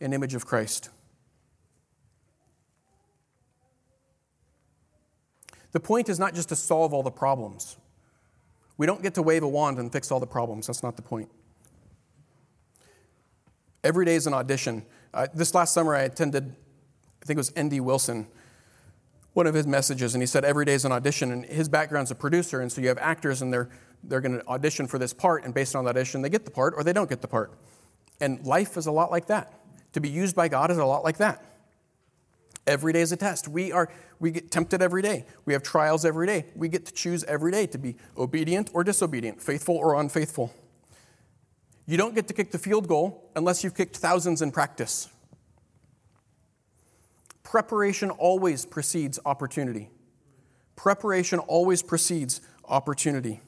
and 0.01 0.15
image 0.15 0.33
of 0.33 0.47
Christ. 0.47 0.89
The 5.73 5.79
point 5.79 6.07
is 6.07 6.19
not 6.19 6.33
just 6.33 6.49
to 6.49 6.55
solve 6.55 6.93
all 6.93 7.03
the 7.03 7.11
problems. 7.11 7.77
We 8.77 8.87
don't 8.87 9.03
get 9.03 9.15
to 9.15 9.21
wave 9.21 9.43
a 9.43 9.47
wand 9.47 9.79
and 9.79 9.91
fix 9.91 10.11
all 10.11 10.19
the 10.19 10.27
problems. 10.27 10.67
That's 10.67 10.83
not 10.83 10.95
the 10.95 11.01
point. 11.01 11.29
Every 13.83 14.05
day 14.05 14.15
is 14.15 14.25
an 14.27 14.33
audition. 14.33 14.85
Uh, 15.13 15.27
this 15.33 15.53
last 15.53 15.73
summer, 15.73 15.95
I 15.95 16.03
attended, 16.03 16.55
I 17.21 17.25
think 17.25 17.37
it 17.37 17.39
was 17.39 17.51
N.D. 17.55 17.81
Wilson, 17.81 18.27
one 19.33 19.47
of 19.47 19.53
his 19.53 19.67
messages, 19.67 20.15
and 20.15 20.21
he 20.21 20.27
said 20.27 20.45
every 20.45 20.63
day 20.63 20.73
is 20.73 20.85
an 20.85 20.91
audition. 20.91 21.31
And 21.31 21.45
his 21.45 21.67
background's 21.67 22.11
a 22.11 22.15
producer, 22.15 22.61
and 22.61 22.71
so 22.71 22.81
you 22.81 22.87
have 22.87 22.99
actors, 22.99 23.41
and 23.41 23.51
they're, 23.51 23.69
they're 24.03 24.21
going 24.21 24.39
to 24.39 24.47
audition 24.47 24.87
for 24.87 24.97
this 24.97 25.13
part, 25.13 25.43
and 25.43 25.53
based 25.53 25.75
on 25.75 25.83
the 25.83 25.89
audition, 25.89 26.21
they 26.21 26.29
get 26.29 26.45
the 26.45 26.51
part 26.51 26.73
or 26.77 26.83
they 26.83 26.93
don't 26.93 27.09
get 27.09 27.21
the 27.21 27.27
part. 27.27 27.51
And 28.21 28.45
life 28.45 28.77
is 28.77 28.85
a 28.85 28.91
lot 28.91 29.11
like 29.11 29.27
that. 29.27 29.53
To 29.93 29.99
be 29.99 30.09
used 30.09 30.35
by 30.35 30.47
God 30.47 30.71
is 30.71 30.77
a 30.77 30.85
lot 30.85 31.03
like 31.03 31.17
that. 31.17 31.52
Every 32.65 32.93
day 32.93 33.01
is 33.01 33.11
a 33.11 33.17
test. 33.17 33.47
We, 33.47 33.71
are, 33.71 33.89
we 34.19 34.31
get 34.31 34.49
tempted 34.49 34.81
every 34.81 35.01
day. 35.01 35.25
We 35.45 35.53
have 35.53 35.63
trials 35.63 36.05
every 36.05 36.27
day. 36.27 36.45
We 36.55 36.69
get 36.69 36.85
to 36.85 36.93
choose 36.93 37.23
every 37.25 37.51
day 37.51 37.67
to 37.67 37.77
be 37.77 37.95
obedient 38.17 38.71
or 38.73 38.83
disobedient, 38.83 39.41
faithful 39.41 39.75
or 39.75 39.99
unfaithful. 39.99 40.53
You 41.85 41.97
don't 41.97 42.15
get 42.15 42.27
to 42.29 42.33
kick 42.33 42.51
the 42.51 42.57
field 42.57 42.87
goal 42.87 43.29
unless 43.35 43.63
you've 43.63 43.75
kicked 43.75 43.97
thousands 43.97 44.41
in 44.41 44.51
practice. 44.51 45.09
Preparation 47.43 48.09
always 48.09 48.65
precedes 48.65 49.19
opportunity. 49.25 49.89
Preparation 50.77 51.39
always 51.39 51.83
precedes 51.83 52.39
opportunity. 52.65 53.41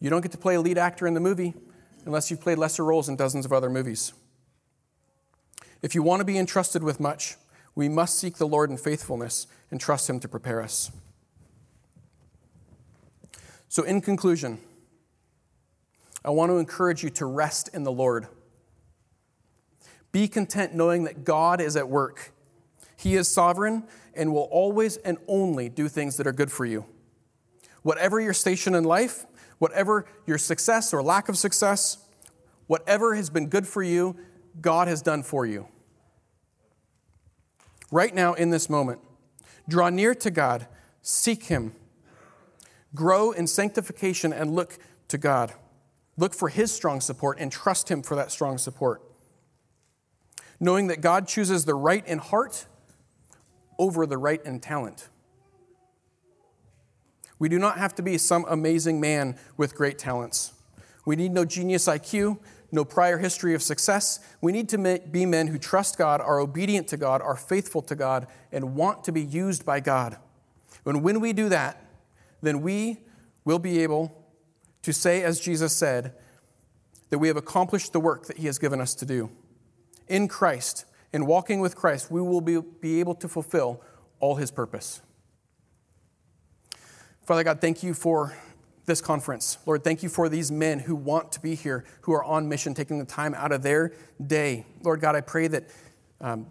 You 0.00 0.10
don't 0.10 0.22
get 0.22 0.32
to 0.32 0.38
play 0.38 0.54
a 0.54 0.60
lead 0.60 0.78
actor 0.78 1.06
in 1.06 1.14
the 1.14 1.20
movie 1.20 1.54
unless 2.06 2.30
you've 2.30 2.40
played 2.40 2.58
lesser 2.58 2.84
roles 2.84 3.08
in 3.08 3.16
dozens 3.16 3.44
of 3.44 3.52
other 3.52 3.70
movies. 3.70 4.12
If 5.84 5.94
you 5.94 6.02
want 6.02 6.20
to 6.20 6.24
be 6.24 6.38
entrusted 6.38 6.82
with 6.82 6.98
much, 6.98 7.36
we 7.74 7.90
must 7.90 8.18
seek 8.18 8.38
the 8.38 8.46
Lord 8.46 8.70
in 8.70 8.78
faithfulness 8.78 9.46
and 9.70 9.78
trust 9.78 10.08
Him 10.08 10.18
to 10.20 10.26
prepare 10.26 10.62
us. 10.62 10.90
So, 13.68 13.82
in 13.82 14.00
conclusion, 14.00 14.60
I 16.24 16.30
want 16.30 16.50
to 16.50 16.56
encourage 16.56 17.04
you 17.04 17.10
to 17.10 17.26
rest 17.26 17.68
in 17.74 17.84
the 17.84 17.92
Lord. 17.92 18.28
Be 20.10 20.26
content 20.26 20.72
knowing 20.72 21.04
that 21.04 21.22
God 21.22 21.60
is 21.60 21.76
at 21.76 21.86
work. 21.86 22.32
He 22.96 23.14
is 23.16 23.28
sovereign 23.28 23.84
and 24.14 24.32
will 24.32 24.48
always 24.50 24.96
and 24.96 25.18
only 25.28 25.68
do 25.68 25.88
things 25.88 26.16
that 26.16 26.26
are 26.26 26.32
good 26.32 26.50
for 26.50 26.64
you. 26.64 26.86
Whatever 27.82 28.22
your 28.22 28.32
station 28.32 28.74
in 28.74 28.84
life, 28.84 29.26
whatever 29.58 30.06
your 30.26 30.38
success 30.38 30.94
or 30.94 31.02
lack 31.02 31.28
of 31.28 31.36
success, 31.36 31.98
whatever 32.68 33.14
has 33.16 33.28
been 33.28 33.48
good 33.48 33.66
for 33.66 33.82
you, 33.82 34.16
God 34.62 34.88
has 34.88 35.02
done 35.02 35.22
for 35.22 35.44
you. 35.44 35.68
Right 37.90 38.14
now, 38.14 38.34
in 38.34 38.50
this 38.50 38.68
moment, 38.68 39.00
draw 39.68 39.90
near 39.90 40.14
to 40.16 40.30
God, 40.30 40.66
seek 41.02 41.44
Him, 41.44 41.74
grow 42.94 43.32
in 43.32 43.46
sanctification, 43.46 44.32
and 44.32 44.54
look 44.54 44.78
to 45.08 45.18
God. 45.18 45.52
Look 46.16 46.34
for 46.34 46.48
His 46.48 46.72
strong 46.72 47.00
support 47.00 47.38
and 47.38 47.50
trust 47.50 47.90
Him 47.90 48.02
for 48.02 48.14
that 48.16 48.30
strong 48.30 48.58
support. 48.58 49.02
Knowing 50.60 50.86
that 50.86 51.00
God 51.00 51.26
chooses 51.26 51.64
the 51.64 51.74
right 51.74 52.06
in 52.06 52.18
heart 52.18 52.66
over 53.78 54.06
the 54.06 54.16
right 54.16 54.44
in 54.44 54.60
talent. 54.60 55.08
We 57.38 57.48
do 57.48 57.58
not 57.58 57.78
have 57.78 57.94
to 57.96 58.02
be 58.02 58.16
some 58.18 58.46
amazing 58.48 59.00
man 59.00 59.36
with 59.56 59.74
great 59.74 59.98
talents. 59.98 60.52
We 61.04 61.16
need 61.16 61.32
no 61.32 61.44
genius 61.44 61.86
IQ, 61.86 62.38
no 62.72 62.84
prior 62.84 63.18
history 63.18 63.54
of 63.54 63.62
success. 63.62 64.20
We 64.40 64.52
need 64.52 64.68
to 64.70 65.00
be 65.10 65.26
men 65.26 65.46
who 65.48 65.58
trust 65.58 65.98
God, 65.98 66.20
are 66.20 66.40
obedient 66.40 66.88
to 66.88 66.96
God, 66.96 67.22
are 67.22 67.36
faithful 67.36 67.82
to 67.82 67.94
God, 67.94 68.26
and 68.52 68.74
want 68.74 69.04
to 69.04 69.12
be 69.12 69.22
used 69.22 69.64
by 69.64 69.80
God. 69.80 70.16
And 70.84 71.02
when 71.02 71.20
we 71.20 71.32
do 71.32 71.48
that, 71.48 71.82
then 72.42 72.60
we 72.60 72.98
will 73.44 73.58
be 73.58 73.82
able 73.82 74.24
to 74.82 74.92
say, 74.92 75.22
as 75.22 75.40
Jesus 75.40 75.74
said, 75.74 76.14
that 77.10 77.18
we 77.18 77.28
have 77.28 77.36
accomplished 77.36 77.92
the 77.92 78.00
work 78.00 78.26
that 78.26 78.38
He 78.38 78.46
has 78.46 78.58
given 78.58 78.80
us 78.80 78.94
to 78.96 79.06
do. 79.06 79.30
In 80.08 80.28
Christ, 80.28 80.84
in 81.12 81.26
walking 81.26 81.60
with 81.60 81.76
Christ, 81.76 82.10
we 82.10 82.20
will 82.20 82.40
be, 82.40 82.60
be 82.60 83.00
able 83.00 83.14
to 83.16 83.28
fulfill 83.28 83.80
all 84.20 84.36
His 84.36 84.50
purpose. 84.50 85.00
Father 87.24 87.44
God, 87.44 87.60
thank 87.60 87.82
you 87.82 87.94
for 87.94 88.36
this 88.86 89.00
conference. 89.00 89.58
Lord, 89.66 89.82
thank 89.82 90.02
you 90.02 90.08
for 90.08 90.28
these 90.28 90.52
men 90.52 90.80
who 90.80 90.94
want 90.94 91.32
to 91.32 91.40
be 91.40 91.54
here, 91.54 91.84
who 92.02 92.12
are 92.12 92.24
on 92.24 92.48
mission, 92.48 92.74
taking 92.74 92.98
the 92.98 93.04
time 93.04 93.34
out 93.34 93.52
of 93.52 93.62
their 93.62 93.92
day. 94.24 94.66
Lord 94.82 95.00
God, 95.00 95.16
I 95.16 95.20
pray 95.20 95.48
that, 95.48 95.64
um, 96.20 96.46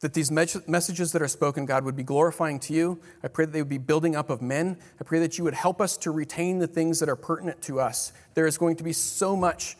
that 0.00 0.14
these 0.14 0.30
messages 0.30 1.12
that 1.12 1.22
are 1.22 1.28
spoken, 1.28 1.64
God, 1.64 1.84
would 1.84 1.96
be 1.96 2.02
glorifying 2.02 2.58
to 2.60 2.72
you. 2.72 3.00
I 3.22 3.28
pray 3.28 3.44
that 3.44 3.52
they 3.52 3.60
would 3.60 3.68
be 3.68 3.78
building 3.78 4.16
up 4.16 4.30
of 4.30 4.42
men. 4.42 4.78
I 5.00 5.04
pray 5.04 5.20
that 5.20 5.38
you 5.38 5.44
would 5.44 5.54
help 5.54 5.80
us 5.80 5.96
to 5.98 6.10
retain 6.10 6.58
the 6.58 6.66
things 6.66 6.98
that 6.98 7.08
are 7.08 7.16
pertinent 7.16 7.62
to 7.62 7.78
us. 7.78 8.12
There 8.34 8.46
is 8.46 8.58
going 8.58 8.76
to 8.76 8.84
be 8.84 8.92
so 8.92 9.36
much 9.36 9.76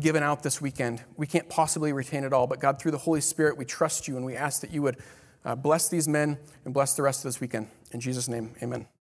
given 0.00 0.22
out 0.22 0.42
this 0.42 0.60
weekend. 0.60 1.02
We 1.16 1.26
can't 1.26 1.48
possibly 1.48 1.92
retain 1.92 2.24
it 2.24 2.32
all, 2.32 2.46
but 2.46 2.60
God, 2.60 2.80
through 2.80 2.92
the 2.92 2.98
Holy 2.98 3.20
Spirit, 3.20 3.56
we 3.56 3.64
trust 3.64 4.08
you 4.08 4.16
and 4.16 4.24
we 4.24 4.34
ask 4.34 4.62
that 4.62 4.72
you 4.72 4.82
would 4.82 4.96
uh, 5.44 5.54
bless 5.54 5.88
these 5.88 6.08
men 6.08 6.38
and 6.64 6.72
bless 6.72 6.94
the 6.94 7.02
rest 7.02 7.20
of 7.20 7.28
this 7.28 7.40
weekend. 7.40 7.68
In 7.92 8.00
Jesus' 8.00 8.26
name, 8.26 8.54
amen. 8.62 8.86